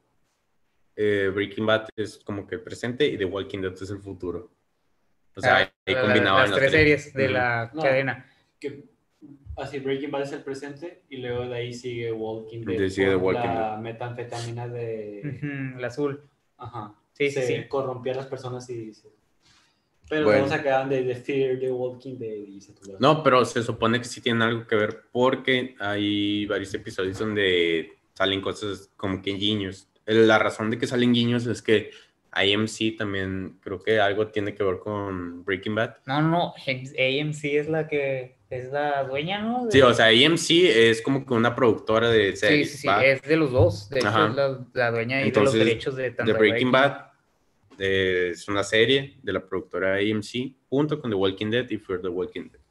[0.96, 4.50] eh, Breaking Bad es como que el presente y The Walking Dead es el futuro.
[5.36, 7.82] O sea, Ah, ahí la- combinaban las tres series de la No.
[7.84, 8.26] cadena.
[8.60, 8.86] Que
[9.58, 12.80] así Breaking Bad es el presente y luego de ahí sigue Walking Dead.
[12.80, 15.22] De- sigue The con Walking la metanfetamina de.
[15.36, 16.24] Ujú, el azul.
[16.58, 16.96] Ajá.
[17.18, 17.68] Sí, sí, se sí.
[17.68, 19.08] corrompía a las personas y se...
[20.08, 20.42] Pero Bueno.
[20.42, 24.06] luego sacaban de The Fear de Walking Dead y se No, pero se supone que
[24.06, 29.88] sí tienen algo que ver porque hay varios episodios donde salen cosas como que guiños.
[30.06, 31.90] La razón de que salen guiños es que
[32.36, 35.96] IMC también creo que algo tiene que ver con Breaking Bad.
[36.06, 39.66] No, no, AMC es la que es la dueña, ¿no?
[39.66, 40.50] De- Sí, o sea, AMC
[40.92, 42.72] es como que una productora de sí, series.
[42.74, 43.04] sí, sí, ¿va?
[43.04, 43.90] es de los dos.
[43.90, 44.28] De hecho, Ajá.
[44.30, 47.05] es la, la dueña Entonces, de los derechos de tanto The Breaking Bad
[47.80, 52.02] eh, es una serie de la productora AMC junto con The Walking Dead y Fear
[52.02, 52.62] the Walking Dead.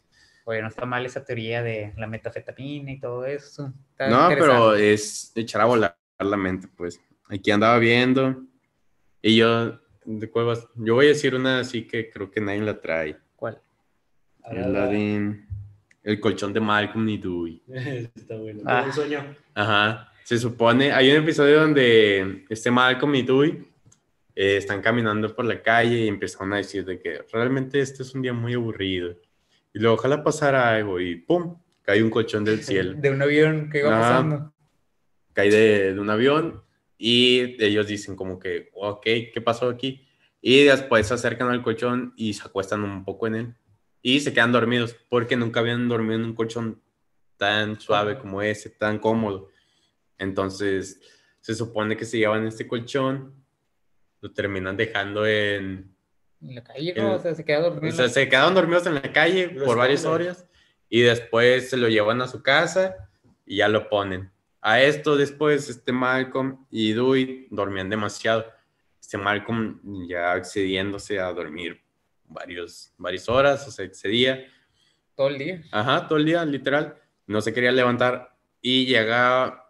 [0.45, 3.73] Oye, no está mal esa teoría de la metafetamina y todo eso.
[3.93, 7.01] Está No, pero es echar a volar la mente, pues.
[7.29, 8.45] Aquí andaba viendo
[9.23, 10.69] y yo, ¿de cuál vas?
[10.75, 13.17] Yo voy a decir una así que creo que nadie la trae.
[13.37, 13.61] ¿Cuál?
[14.51, 15.41] Es la de
[16.03, 17.63] El colchón de Malcolm y Dewey.
[18.15, 18.63] Está bueno.
[18.67, 18.83] Ah.
[18.85, 19.35] Un sueño.
[19.55, 20.13] Ajá.
[20.25, 23.74] Se supone, hay un episodio donde este Malcolm y Dewey
[24.35, 28.15] eh, están caminando por la calle y empezaron a decir de que realmente este es
[28.15, 29.17] un día muy aburrido.
[29.73, 31.61] Y luego ojalá pasara algo y ¡pum!
[31.83, 32.95] Cae un colchón del cielo.
[32.95, 34.55] De un avión que iba pasando.
[35.33, 36.63] cae de, de un avión
[36.97, 40.07] y ellos dicen como que, ok, ¿qué pasó aquí?
[40.41, 43.55] Y después se acercan al colchón y se acuestan un poco en él
[44.07, 46.83] y se quedan dormidos porque nunca habían dormido en un colchón
[47.39, 49.49] tan suave como ese, tan cómodo.
[50.19, 51.01] Entonces,
[51.41, 53.44] se supone que se llevan este colchón,
[54.25, 55.95] lo terminan dejando en...
[56.41, 57.13] En la calle, ¿no?
[57.13, 57.85] O sea, se queda dormido.
[57.85, 60.47] O en sea, se quedaron dormidos en la calle por varias horas
[60.89, 63.11] y después se lo llevan a su casa
[63.45, 64.31] y ya lo ponen.
[64.63, 68.47] A esto después, este Malcolm y Dewey dormían demasiado.
[68.99, 71.83] Este Malcolm ya excediéndose a dormir
[72.27, 74.47] varios, varias horas, o sea, excedía.
[75.15, 75.63] Todo el día.
[75.71, 76.97] Ajá, todo el día, literal.
[77.27, 79.64] No se quería levantar y llega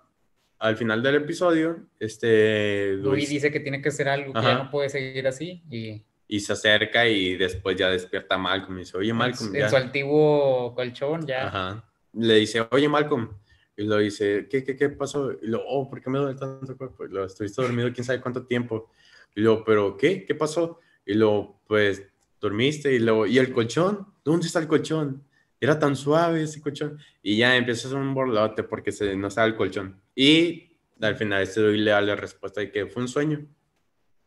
[0.65, 4.49] al final del episodio, este Dewey dice que tiene que hacer algo, que Ajá.
[4.49, 5.62] ya no puede seguir así.
[5.71, 9.61] Y y se acerca y después ya despierta a Malcolm y dice, oye Malcolm, en,
[9.61, 9.69] ya.
[9.69, 11.49] su antiguo colchón ya.
[11.49, 11.85] Ajá.
[12.15, 13.29] Le dice, oye Malcolm,
[13.77, 15.33] y lo dice, ¿qué, qué, qué pasó?
[15.33, 17.05] Y lo, oh, ¿por qué me duele tanto el cuerpo?
[17.05, 18.91] Y lo, estuviste dormido quién sabe cuánto tiempo.
[19.35, 20.25] Y lo, ¿pero qué?
[20.25, 20.79] ¿Qué pasó?
[21.05, 22.03] Y lo, pues,
[22.41, 24.07] dormiste y lo, ¿y el colchón?
[24.25, 25.25] ¿Dónde está el colchón?
[25.65, 26.99] Era tan suave ese colchón.
[27.23, 30.01] Y ya empieza a hacer un borlote porque se, no sabe el colchón.
[30.15, 33.47] Y al final este doy le da la respuesta de que fue un sueño.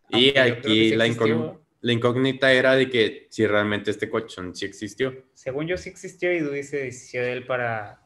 [0.09, 4.09] Y Aunque que aquí sí la, incógnita, la incógnita era de que si realmente este
[4.09, 5.13] colchón sí existió.
[5.33, 8.01] Según yo sí existió y Dewey se deshizo de él para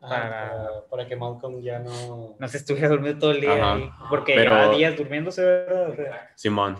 [0.00, 2.36] Ah, Para- para, para que Malcolm ya no...
[2.38, 3.54] no se estuviera dormido todo el día.
[3.54, 3.74] Ajá.
[3.74, 6.28] ahí, porque Pero- llevaba días durmiéndose, ¿verdad?
[6.36, 6.78] Simón.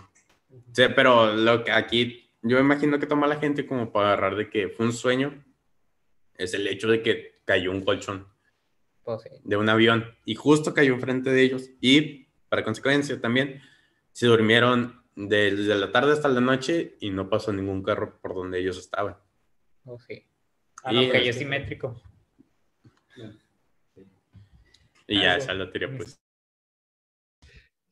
[0.71, 4.49] Sí, pero lo que aquí yo imagino que toma la gente como para agarrar de
[4.49, 5.43] que fue un sueño
[6.39, 8.27] es el hecho de que cayó un colchón
[9.03, 9.29] pues sí.
[9.43, 13.61] de un avión y justo cayó enfrente de ellos y para consecuencia también
[14.11, 18.59] se durmieron desde la tarde hasta la noche y no pasó ningún carro por donde
[18.59, 19.17] ellos estaban.
[19.83, 20.25] pues sí.
[20.83, 22.01] Ah, Y- no, cayó es que- simétrico.
[25.07, 26.19] Y ya esa es la teoría pues.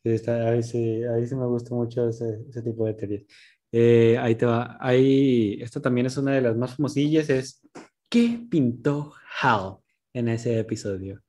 [0.03, 3.23] Sí, está, ahí, sí, ahí sí me gusta mucho ese, ese tipo de teorías.
[3.71, 4.77] Eh, ahí te va.
[4.79, 7.67] Ahí, esta también es una de las más famosillas, es
[8.09, 9.77] ¿qué pintó Hal
[10.13, 11.21] en ese episodio?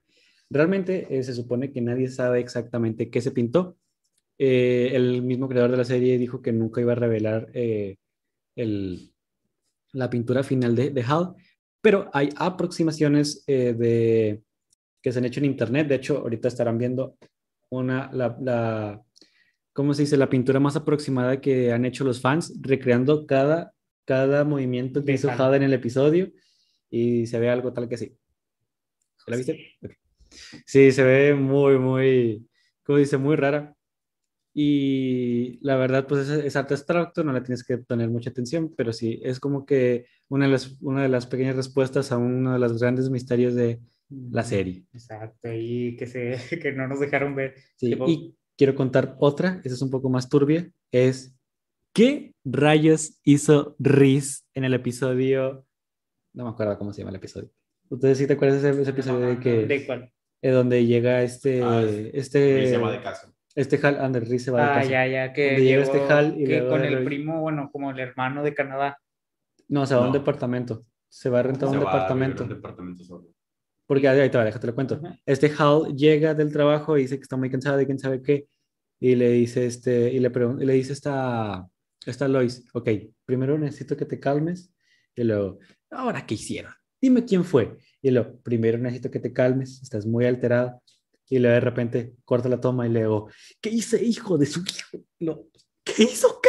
[0.51, 3.76] Realmente eh, se supone que nadie sabe exactamente qué se pintó.
[4.39, 7.97] Eh, el mismo creador de la serie dijo que nunca iba a revelar eh,
[8.57, 9.12] el,
[9.93, 11.35] la pintura final de, de Hal,
[11.81, 14.43] pero hay aproximaciones de,
[15.03, 15.89] que se han hecho en internet.
[15.89, 17.16] De hecho, ahorita estarán viendo
[17.70, 19.03] una, la, la,
[19.72, 20.16] ¿cómo se dice?
[20.16, 23.74] La pintura más aproximada que han hecho los fans, recreando cada,
[24.05, 25.31] cada movimiento que De hizo.
[25.31, 26.33] Hal en el episodio
[26.91, 28.16] y se ve algo tal que sí.
[29.26, 29.76] ¿La viste?
[30.66, 32.49] Sí, se ve muy, muy,
[32.82, 33.16] ¿cómo dice?
[33.16, 33.74] Muy rara.
[34.55, 38.74] Y la verdad, pues es, es arte abstracto, no le tienes que poner mucha atención,
[38.76, 42.55] pero sí, es como que una de las, una de las pequeñas respuestas a uno
[42.55, 44.84] de los grandes misterios de la serie.
[44.93, 47.55] Exacto, y que, se, que no nos dejaron ver.
[47.76, 51.36] Sí, Tipo- y quiero contar otra, esa es un poco más turbia, es
[51.93, 55.66] ¿qué rayos hizo Riz en el episodio?
[56.39, 57.51] No me acuerdo cómo se llama el episodio.
[57.91, 60.12] ¿Ustedes sí te acuerdas de ese, ese episodio de que ¿De cuál?
[60.41, 61.82] eh, donde llega este Ah,
[62.12, 63.34] este se va de casa.
[63.57, 64.89] este Hal, Ander Riz se va de Ah, casa.
[64.91, 67.70] ya, ya, que llega llegó este Hal y que luego con de el primo, bueno,
[67.72, 68.99] como el hermano de Canadá.
[69.66, 70.18] No, se va a un No.
[70.20, 70.86] departamento.
[71.09, 72.45] Se va a rentar Se un va a departamento.
[72.45, 73.26] un departamento solo.
[73.86, 75.01] Porque ahí ahí te va, déjate lo cuento.
[75.03, 75.18] Ajá.
[75.26, 78.47] Este Hal llega del trabajo y dice que está muy cansado y quién sabe qué.
[79.01, 80.30] Y le dice, este, y le,
[80.61, 81.66] y le dice esta,
[82.07, 82.89] esta Lois, ok,
[83.24, 84.72] primero necesito que te calmes.
[85.16, 85.59] Y luego,
[85.91, 86.72] ¿ahora qué hicieron?
[87.01, 87.76] Dime quién fue.
[88.03, 90.82] Y luego, primero necesito que te calmes, estás muy alterado.
[91.30, 93.28] Y luego de repente corta la toma y luego,
[93.61, 95.05] ¿qué hice, hijo de su hijo?
[95.20, 95.49] Luego,
[95.84, 96.49] ¿Qué hizo qué?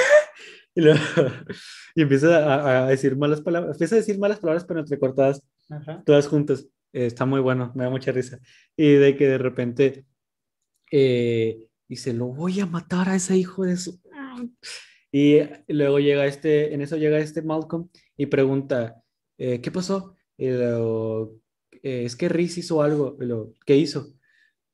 [0.75, 0.99] Y, luego,
[1.95, 6.03] y empieza a, a decir malas palabras, empieza a decir malas palabras, pero entrecortadas Ajá.
[6.05, 6.67] todas juntas.
[6.93, 8.39] Eh, está muy bueno, me da mucha risa.
[8.75, 10.05] Y de que de repente
[10.91, 13.99] eh, dice, lo voy a matar a ese hijo de su...
[15.11, 19.01] Y luego llega este, en eso llega este Malcolm y pregunta,
[19.39, 20.15] eh, ¿qué pasó?
[20.37, 21.39] Y luego,
[21.81, 23.17] "Eh, es que Riz hizo algo.
[23.19, 24.13] Y luego, ¿qué hizo?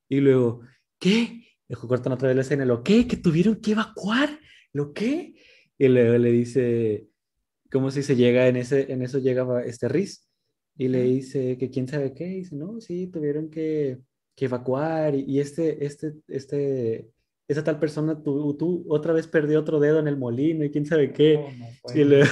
[0.10, 0.62] Y luego,
[1.00, 1.44] ¿qué?
[1.70, 2.66] Luego cortan otra vez la escena.
[2.66, 3.08] Lo, ¿qué?
[3.08, 4.40] ¿Que tuvieron que evacuar?
[4.74, 5.36] ¿Lo qué?
[5.78, 7.08] Y luego le dice,
[7.72, 10.28] ¿cómo si se llega en ese, en eso llega este Riz?
[10.78, 12.28] Y le dice que quién sabe qué.
[12.28, 14.00] Y dice, no, sí, tuvieron que,
[14.36, 15.16] que evacuar.
[15.16, 17.08] Y, y este, este, este,
[17.48, 20.86] esa tal persona, tú, tú otra vez perdió otro dedo en el molino y quién
[20.86, 21.38] sabe qué.
[21.38, 21.96] Oh, no.
[22.00, 22.30] Y luego,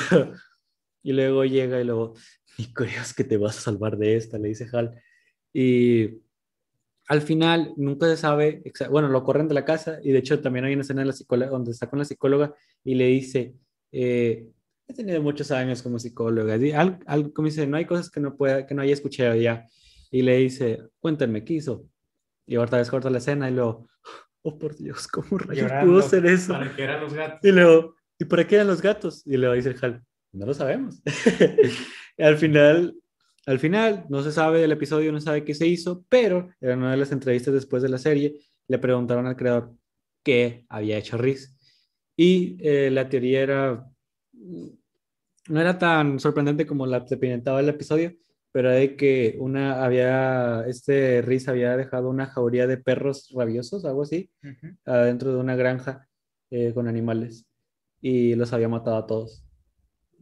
[1.04, 2.14] y luego llega y luego,
[2.58, 5.00] ni creas que te vas a salvar de esta, le dice Hal.
[5.54, 6.22] Y
[7.08, 10.66] al final nunca se sabe, bueno, lo corren de la casa y de hecho también
[10.66, 13.54] hay una escena de la psicóloga donde está con la psicóloga y le dice,
[13.92, 14.48] eh,
[14.88, 18.20] he tenido muchos años como psicóloga, y al- algo como dice, no hay cosas que
[18.20, 19.68] no pueda, que no haya escuchado ya.
[20.12, 21.88] Y le dice, cuéntenme, ¿qué hizo?
[22.46, 23.88] Y otra vez corta la escena y luego,
[24.42, 26.54] oh por Dios, ¿cómo rayos pudo ser eso?
[26.54, 27.40] Para que eran los gatos.
[27.44, 29.26] Y luego, ¿y para qué eran los gatos?
[29.26, 31.02] Y luego dice el Hal, no lo sabemos.
[32.18, 32.96] Al final,
[33.46, 36.80] al final, no se sabe del episodio, no se sabe qué se hizo, pero en
[36.80, 39.74] una de las entrevistas después de la serie, le preguntaron al creador
[40.24, 41.54] qué había hecho Riz.
[42.16, 43.86] Y eh, la teoría era,
[45.50, 48.14] no era tan sorprendente como la que pintaba el episodio,
[48.54, 54.04] pero de que una había, este Riz había dejado una jauría de perros rabiosos, algo
[54.04, 54.78] así, Ujú.
[54.86, 56.08] adentro de una granja
[56.52, 57.46] eh, con animales
[58.00, 59.44] y los había matado a todos.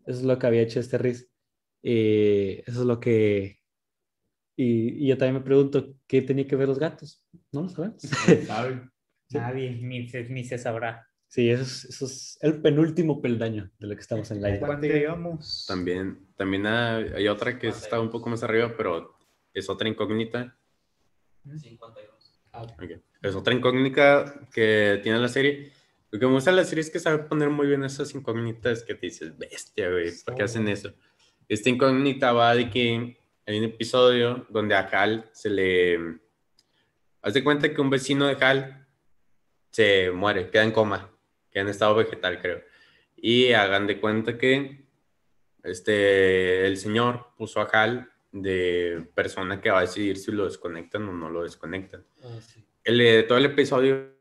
[0.06, 1.30] Eso es lo que había hecho este Riz.
[1.82, 3.60] Y eso es lo que...
[4.56, 7.26] Y, y yo también me pregunto, ¿qué tenía que ver los gatos?
[7.52, 8.04] No lo sabemos.
[9.34, 11.08] Nadie, ni se, ni se sabrá.
[11.28, 14.68] Sí, eso es, eso es el penúltimo peldaño de lo que estamos en la isla.
[15.66, 19.18] También, también hay, otra que está un poco más arriba, pero
[19.54, 20.58] es otra incógnita.
[21.58, 22.42] 52.
[22.54, 23.02] Ok.
[23.22, 25.72] Es otra incógnita que tiene la serie.
[26.12, 28.84] Lo que me gusta de la serie es que sabe poner muy bien esas incógnitas
[28.84, 30.94] que te dices, bestia, güey, ¿por qué hacen eso?
[31.48, 36.20] Esta incógnita va de que hay un episodio donde a Hal se le...
[37.22, 38.88] Haz de cuenta que un vecino de Hal
[39.70, 41.10] se muere, queda en coma,
[41.50, 42.62] queda en estado vegetal, creo.
[43.16, 44.86] Y hagan de cuenta que
[45.64, 51.08] este, el señor puso a Hal de persona que va a decidir si lo desconectan
[51.08, 52.06] o no lo desconectan
[52.84, 54.21] el, eh, todo el episodio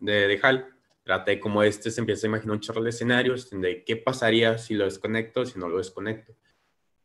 [0.00, 0.68] de, de Hal
[1.04, 4.56] trata de cómo este se empieza a imaginar un chorro de escenarios de qué pasaría
[4.58, 6.34] si lo desconecto, si no lo desconecto.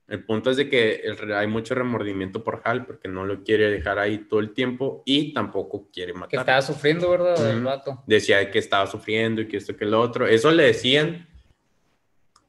[0.07, 3.69] El punto es de que el hay mucho remordimiento por Hal porque no lo quiere
[3.71, 6.39] dejar ahí todo el tiempo y tampoco quiere Que matar.
[6.39, 7.49] estaba sufriendo, ¿verdad?
[7.49, 7.65] El Ujú.
[7.65, 8.03] vato.
[8.07, 10.25] Decía que estaba sufriendo y que esto que lo otro.
[10.27, 11.27] Eso le decían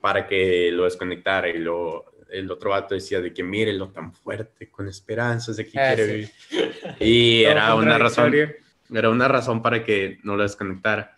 [0.00, 4.70] para que lo desconectara y lo, el otro vato decía de que mírelo tan fuerte,
[4.70, 6.12] con esperanzas de que Ah, quiere sí.
[6.12, 6.30] vivir.
[7.00, 8.32] Y era una razón.
[8.90, 11.16] Era una razón para que no lo desconectara.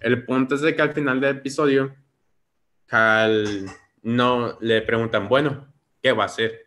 [0.00, 1.94] El punto es de que al final del episodio,
[2.90, 3.66] Hal
[4.02, 6.64] no le preguntan, bueno, ¿qué va a hacer?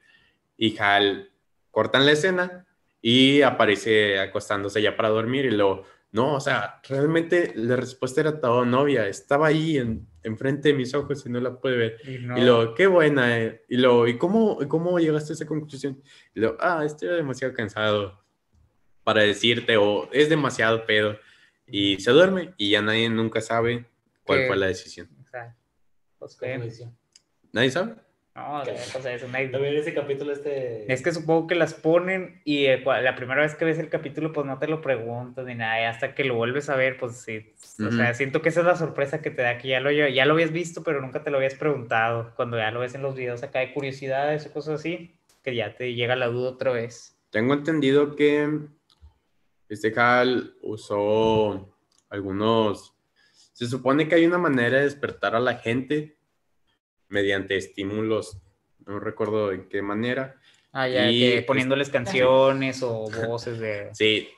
[0.57, 1.31] Y Hal
[1.71, 2.65] cortan la escena
[3.01, 8.39] y aparece acostándose ya para dormir y lo, no, o sea, realmente la respuesta era
[8.39, 11.97] todo novia, estaba ahí en, enfrente de mis ojos y no la puede ver.
[12.05, 13.63] Y no- Y lo, qué buena, eh.
[13.69, 16.03] Y lo, ¿y cómo, cómo llegaste a esa conclusión?
[16.35, 18.20] Y lo, ah, estoy demasiado cansado
[19.03, 21.17] para decirte, o es demasiado pedo.
[21.67, 23.85] Y se duerme y ya nadie nunca sabe
[24.23, 25.07] cuál Que- fue la decisión.
[25.21, 25.55] o sea,
[26.19, 26.87] pues, ¿Cómo ¿qué?
[27.53, 27.95] ¿Nadie sabe?
[28.33, 28.71] No, ¿Qué?
[28.71, 30.91] o sea, es una También ese capítulo este...
[30.91, 33.89] Es que supongo que las ponen y eh, cua- la primera vez que ves el
[33.89, 36.97] capítulo, pues no te lo preguntas ni nada, y hasta que lo vuelves a ver,
[36.97, 37.53] pues sí.
[37.81, 37.97] O Ujú.
[37.97, 40.33] sea, siento que esa es la sorpresa que te da, que ya lo, ya lo
[40.33, 42.31] habías visto, pero nunca te lo habías preguntado.
[42.37, 45.75] Cuando ya lo ves en los videos acá de curiosidades o cosas así, que ya
[45.75, 47.17] te llega la duda otra vez.
[47.31, 48.59] Tengo entendido que
[49.71, 51.73] este Hal usó
[52.09, 52.93] algunos...
[53.53, 56.17] Se supone que hay una manera de despertar a la gente
[57.07, 58.37] mediante estímulos,
[58.85, 60.39] no recuerdo de qué manera.
[60.71, 63.89] Ah, ya, Y que es- poniéndoles canciones o voces de...
[63.93, 64.29] Sí,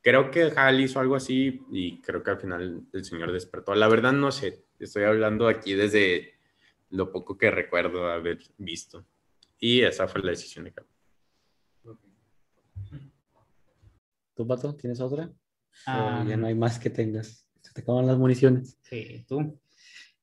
[0.00, 3.74] creo que Hal hizo algo así y creo que al final el señor despertó.
[3.74, 6.34] La verdad no sé, estoy hablando aquí desde
[6.90, 9.04] lo poco que recuerdo haber visto.
[9.58, 10.86] Y esa fue la decisión de Hal.
[14.38, 15.32] ¿Tú, Pato, tienes otra?
[15.84, 17.44] Ah, ¿O ya no hay más que tengas?
[17.60, 18.78] Se te acaban las municiones.
[18.82, 19.58] Sí, tú.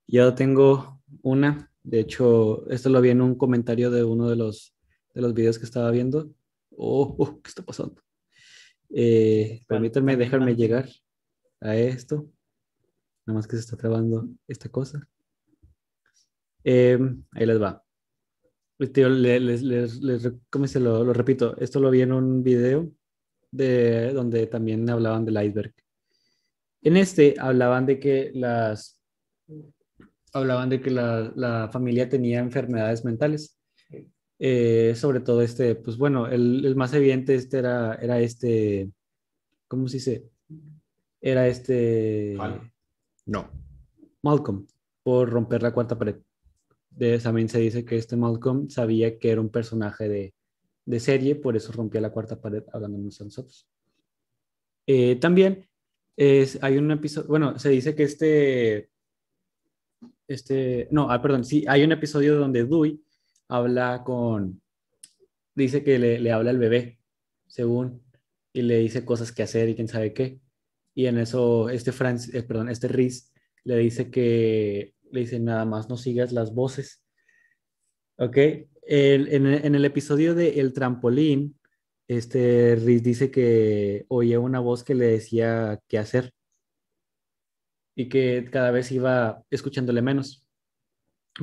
[0.07, 1.69] Yo tengo una.
[1.83, 4.73] De hecho, esto lo vi en un comentario de uno de los,
[5.13, 6.31] de los videos que estaba viendo.
[6.77, 8.01] Oh, oh, ¿qué está pasando?
[8.89, 10.87] Eh, permítanme, van- llegar
[11.59, 12.31] a esto.
[13.25, 15.05] Nada más que se está trabando esta cosa.
[16.63, 17.83] Em, ahí les va.
[18.93, 21.57] Tío, le- les, les, les re- ¿cómo se lo, lo repito?
[21.57, 22.89] Esto lo vi en un video
[23.55, 25.73] de, donde también hablaban del iceberg.
[26.81, 29.01] En este hablaban de que las
[30.33, 33.57] hablaban de que la, la familia tenía enfermedades mentales.
[34.37, 38.91] Eh, sobre todo este, pues bueno, el, el más evidente este era, era este,
[39.67, 40.29] ¿cómo se dice?
[41.21, 42.69] Era este, Hal.
[43.25, 43.49] no,
[44.21, 44.67] Malcolm,
[45.03, 46.17] por romper la cuarta pared.
[46.89, 50.33] De, también se dice que este Malcolm sabía que era un personaje de,
[50.85, 53.67] de serie, por eso rompía la cuarta pared hablándonos a nosotros.
[54.87, 55.67] Eh, también
[56.15, 58.89] es, hay un episodio, bueno, se dice que este,
[60.27, 63.03] este, no, ah, perdón, sí, hay un episodio donde Dewey
[63.47, 64.61] habla con,
[65.55, 66.99] dice que le, le habla al bebé,
[67.47, 68.03] según,
[68.53, 70.39] y le dice cosas que hacer y quién sabe qué.
[70.93, 73.33] Y en eso, este Franz, eh, perdón, este Riz
[73.65, 77.03] le dice que, le dice nada más no sigas las voces.
[78.17, 78.37] Ok,
[78.85, 81.57] el- en, en el episodio de El Trampolín,
[82.07, 86.31] este Riz dice que oía una voz que le decía qué hacer
[87.95, 90.45] y que cada vez iba escuchándole menos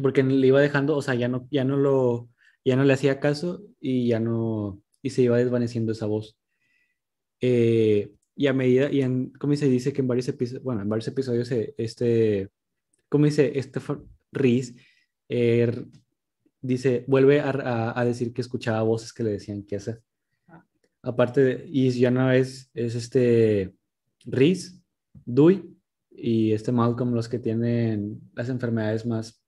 [0.01, 2.31] porque le iba dejando, o sea, ya no, ya no lo,
[2.65, 6.39] ya no le hacía caso y ya no, y se iba desvaneciendo esa voz.
[7.41, 10.89] Eh, y a medida, y en, como se dice que en varios episodios, bueno, en
[10.89, 12.49] varios episodios, este,
[13.11, 14.77] como dice, Stephen Reese,
[15.29, 15.85] eh,
[16.63, 20.01] dice, vuelve a, a- a decir que escuchaba voces que le decían qué hacer.
[21.03, 23.75] Aparte, de- y ya no es, es este
[24.25, 24.81] Reese,
[25.27, 25.65] Dewey
[26.11, 29.43] y este Malcolm los que tienen las enfermedades más,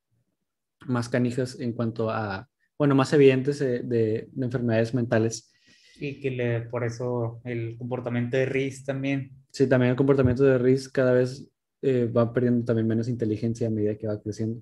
[0.86, 5.52] más canijas en cuanto a, bueno, más evidentes de, de- de enfermedades mentales.
[6.00, 9.30] Y que le, por eso el comportamiento de Riz también.
[9.52, 11.48] Sí, también el comportamiento de Reese cada vez
[11.82, 14.60] eh, va perdiendo también menos inteligencia a medida que va creciendo,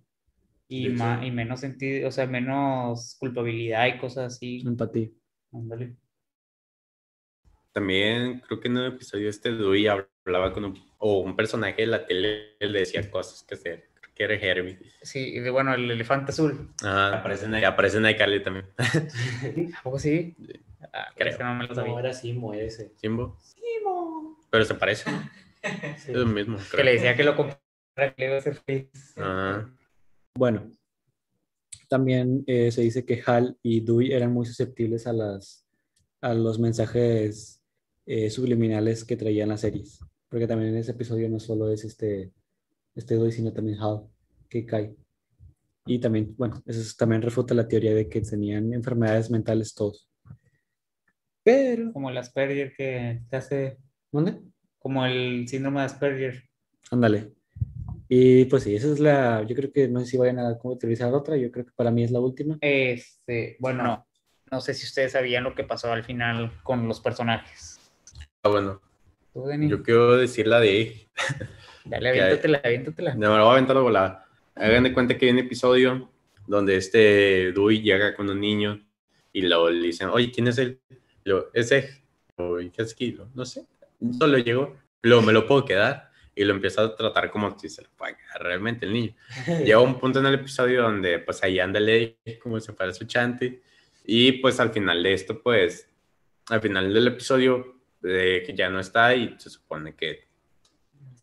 [0.74, 4.62] Y, ma- y menos sentido, o sea, menos culpabilidad y cosas así.
[4.66, 5.08] empatía.
[5.52, 5.96] Ándale.
[7.72, 11.86] También creo que en un episodio este Dewey hablaba con un, o un personaje de
[11.86, 13.88] la tele le decía cosas que hacer.
[14.00, 14.78] Creo que era Herbie.
[15.02, 16.70] Sí, y de, bueno, el elefante azul.
[16.82, 18.66] Ajá, aparecen ahí, aparecen ahí Carly también.
[19.78, 20.36] ¿A poco sí?
[20.92, 21.32] Ah, Creo.
[21.32, 21.98] ese no me lo No, sabía.
[22.00, 22.92] era Simo ese.
[22.96, 23.38] Simbo.
[24.50, 25.10] Pero se parece.
[25.10, 25.16] Sí.
[26.12, 26.58] Es lo mismo.
[26.58, 26.84] Que creo.
[26.84, 29.14] le decía que lo comprara, que le iba a hacer feliz.
[29.16, 29.64] Ah,
[30.34, 30.70] Bueno,
[31.88, 35.66] también eh, se dice que Hal y Dewey eran muy susceptibles a, las,
[36.20, 37.62] a los mensajes
[38.06, 40.00] eh, subliminales que traían las series.
[40.28, 42.32] Porque también en ese episodio no solo es este,
[42.94, 44.06] este Dewey, sino también Hal
[44.48, 44.96] que cae.
[45.84, 50.08] Y también, bueno, eso es- también refuta la teoría de que tenían enfermedades mentales todos.
[51.44, 53.78] Pero, Como el Asperger que te hace,
[54.12, 54.40] ¿dónde?
[54.78, 56.42] como el síndrome de Asperger.
[56.90, 57.32] Ándale.
[58.14, 60.74] Y pues sí, esa es la, yo creo que no sé si vayan a como
[60.74, 62.58] utilizar otra, yo creo que para mí es la última.
[62.60, 64.06] Este, bueno, no,
[64.50, 67.80] no sé si ustedes sabían lo que pasó al final con los personajes.
[68.42, 68.82] ah, bueno,
[69.34, 71.08] yo quiero decir la de
[71.86, 73.14] Dale, aviéntatela, aviéntatela.
[73.14, 74.26] No, me lo voy a aventar la volada.
[74.56, 76.10] Hagan de cuenta que hay un episodio
[76.46, 78.78] donde este Dewey llega con un niño
[79.32, 80.82] y luego le dicen, oye, ¿quién es él?
[81.24, 82.04] Lo, ese,
[82.36, 83.30] oye, ¿qué es Kilo?
[83.34, 83.64] No sé.
[84.18, 87.82] Solo llegó, luego me lo puedo quedar y lo empieza a tratar como si se
[87.82, 89.14] lo fuera a quedar realmente el niño.
[89.64, 93.04] Llega un punto en el episodio donde pues ahí anda Ley como si fuera su
[93.04, 93.62] chante
[94.04, 95.88] y pues al final de esto pues
[96.48, 100.26] al final del episodio eh, que ya no está y se supone que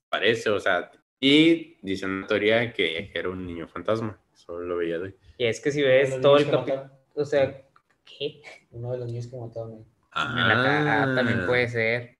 [0.09, 4.99] parece, o sea, y dice una teoría que era un niño fantasma, solo lo veía
[4.99, 7.61] de Y es que si ves todo el capítulo, o sea,
[8.05, 8.41] ¿qué?
[8.71, 9.85] Uno de los niños que mataron ahí.
[10.15, 12.17] En la cara ah, también puede ser.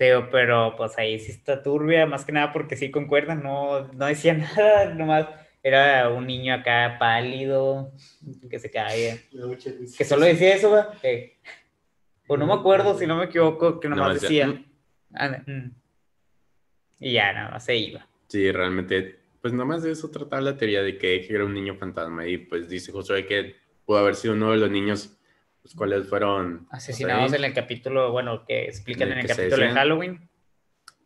[0.00, 4.06] Teo, pero pues ahí sí está turbia, más que nada porque sí concuerdan, no, no
[4.06, 5.26] decía nada, nomás
[5.62, 7.92] era un niño acá pálido,
[8.48, 9.18] que se caía.
[9.98, 10.94] Que solo decía eso, ¿va?
[11.02, 11.36] Eh,
[12.28, 14.64] O no me acuerdo, si no me equivoco, que nomás Nomás decía, decía.
[15.12, 15.70] "Ah, mm".
[17.00, 18.08] Y ya, nada más se iba.
[18.28, 22.26] Sí, realmente, pues nomás de eso trataba la teoría de que era un niño fantasma
[22.26, 25.19] y pues dice Josué que pudo haber sido uno de los niños,
[25.62, 29.28] pues cuáles fueron Asesinados pues, en el capítulo, bueno, que explican En en el el
[29.28, 29.72] que se capítulo de.
[29.72, 30.30] Halloween.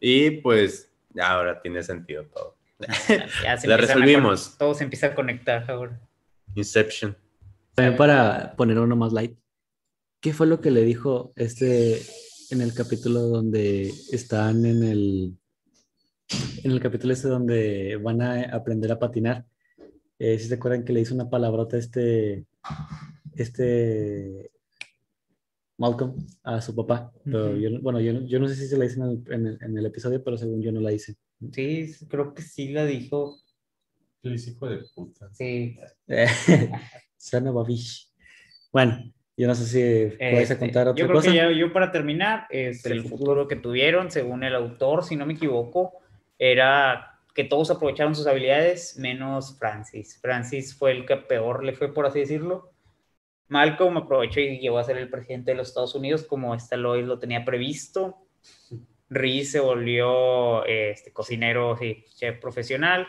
[0.00, 2.56] Y pues ya ahora tiene sentido todo.
[3.42, 4.56] Ya se La a resolvimos.
[4.58, 6.00] todo se empieza a conectar ahora.
[6.54, 7.16] Inception.
[7.74, 9.36] También para poner uno más light.
[10.20, 12.00] ¿Qué fue lo que le dijo este
[12.50, 15.34] en el capítulo donde están en el
[16.62, 19.44] en el capítulo este donde van a aprender a patinar?
[20.18, 22.46] Eh, si se acuerdan que le hizo una palabrota este
[23.36, 24.50] este
[25.78, 27.12] Malcolm a su papá.
[27.24, 29.46] Pero yo bueno, yo, no- yo no sé si se la hice en el, en
[29.46, 31.16] el- en el episodio, pero según yo no la hice.
[31.52, 33.36] Sí, creo que sí la dijo.
[34.22, 35.28] Feliz hijo de puta.
[35.32, 35.76] Sí.
[37.16, 38.08] Son of a bitch.
[38.72, 38.98] Bueno,
[39.36, 41.30] yo no sé si puedes Este, contar otra yo creo cosa.
[41.30, 45.26] que ya, yo para terminar, es el futuro que tuvieron, según el autor, si no
[45.26, 45.92] me equivoco,
[46.38, 50.18] era que todos aprovecharon sus habilidades, menos Francis.
[50.20, 52.72] Francis fue el que peor le fue, por así decirlo.
[53.48, 57.04] Malcolm aprovechó y llegó a ser el presidente de los Estados Unidos, como esta Lois
[57.06, 58.16] lo tenía previsto.
[59.10, 63.06] Reese se volvió este, cocinero, sí, chef profesional.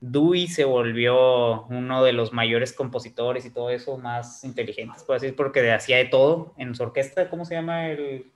[0.00, 5.26] Dewey se volvió uno de los mayores compositores y todo eso, más inteligentes, por así
[5.26, 7.30] decir, porque hacía de todo en su orquesta.
[7.30, 8.26] ¿Cómo se llama el,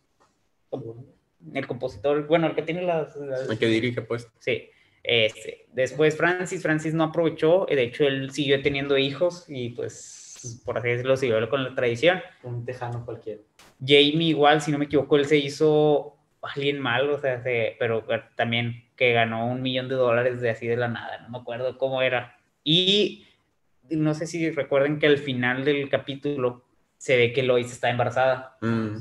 [1.53, 2.27] el compositor?
[2.29, 3.17] Bueno, el que tiene las...
[3.17, 4.29] las- El que dirige, pues.
[4.39, 4.71] Sí.
[5.03, 10.16] Este, después Francis, Francis no aprovechó, de hecho él siguió teniendo hijos y pues,
[10.65, 12.21] por así decirlo, siguió con la tradición.
[12.43, 13.41] Un tejano cualquiera.
[13.81, 18.05] Jamie igual, si no me equivoco, él se hizo alguien mal, o sea, se- pero
[18.35, 21.77] también que ganó un millón de dólares de así de la nada, no me acuerdo
[21.77, 22.39] cómo era.
[22.65, 23.27] Y
[23.91, 26.65] no sé si recuerden que al final del capítulo
[26.97, 28.57] se ve que Lois está embarazada.
[28.61, 28.97] Mm.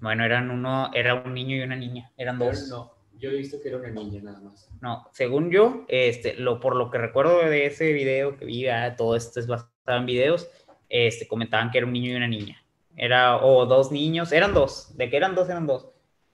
[0.00, 2.68] Bueno, eran uno, era un niño y una niña, eran dos.
[2.68, 4.68] No, yo he visto que era una niña nada más.
[4.80, 8.96] No, según yo, este, lo, por lo que recuerdo de ese video que vi, ah,
[8.96, 10.50] todo esto es basado en videos,
[10.96, 12.62] este, comentaban que era un niño y una niña.
[12.96, 15.88] Era, o dos niños, eran dos, de que eran dos, eran dos.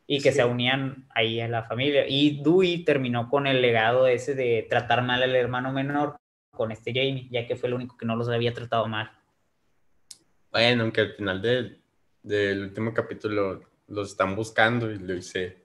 [0.07, 0.37] Y que Sí.
[0.39, 2.05] se unían ahí a la familia.
[2.07, 6.17] Y Dewey terminó con el legado ese de tratar mal al hermano menor
[6.51, 9.11] con este Jamie, ya que fue el único que no los había tratado mal.
[10.53, 11.79] Bueno, aunque al final de-
[12.23, 15.65] del último capítulo los están buscando y le dice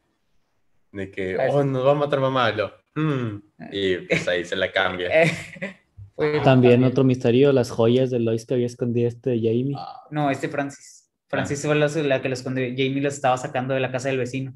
[0.93, 2.50] de que, Pues- oh, nos va a matar mamá.
[2.52, 3.41] y lo, "Hmm",
[3.72, 5.10] y pues ahí se la cambia.
[6.16, 9.76] Fue- También otro misterio, las joyas de Lois que había escondido este Jamie.
[10.11, 11.09] No, este Francis.
[11.28, 12.66] Francis fue la, la que los escondió.
[12.70, 14.53] Jamie los estaba sacando de la casa del vecino.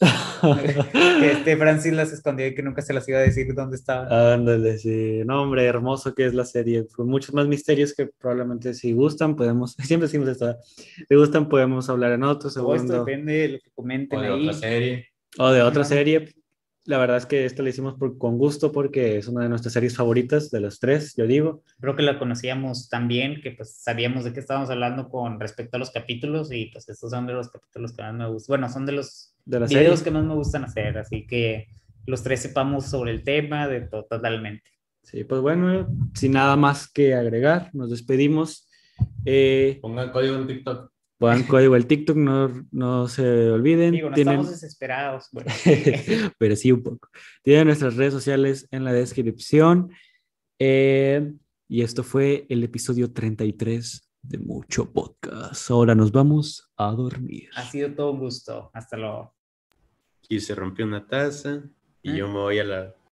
[0.42, 4.12] Que este Francis las escondió y que nunca se las iba a decir dónde estaban.
[4.12, 5.22] Ándale, sí.
[5.24, 6.86] No, hombre, hermoso que es la serie.
[6.88, 11.88] Con muchos más misterios que probablemente si gustan podemos, siempre decimos esto, si gustan podemos
[11.88, 14.40] hablar en otro esto segundo depende de lo que comenten O de ahí.
[14.48, 15.06] otra serie.
[15.38, 16.34] o de otra serie.
[16.84, 19.72] La verdad es que esto lo hicimos por- con gusto porque es una de nuestras
[19.72, 21.62] series favoritas de las tres, yo digo.
[21.80, 25.76] Creo que la conocíamos tan bien que pues sabíamos de qué estábamos hablando con respecto
[25.76, 28.52] a los capítulos y pues estos son de los capítulos que más me gustan.
[28.54, 30.04] Bueno, son de los De la videos serie.
[30.04, 31.68] que más me gustan hacer, así que
[32.06, 34.68] los tres sepamos sobre el tema de to- totalmente.
[35.04, 38.68] Sí, pues bueno, sin nada más que agregar, nos despedimos.
[39.24, 40.91] Eh, Pongan código en TikTok.
[41.22, 43.92] Pongan código el TikTok, no, no se olviden.
[43.92, 45.28] Digo, no Tienen- estamos desesperados.
[45.32, 45.50] Bueno,
[46.38, 47.08] pero sí un poco.
[47.42, 49.90] Tienen nuestras redes sociales en la descripción.
[50.58, 51.32] Eh,
[51.68, 55.70] y esto fue el episodio 33 de Mucho Podcast.
[55.70, 57.48] Ahora nos vamos a dormir.
[57.56, 58.70] ha sido todo un gusto.
[58.74, 59.34] Hasta luego.
[60.28, 61.62] Y se rompió una taza
[62.02, 62.16] y ¿Eh?
[62.18, 62.94] yo me voy a la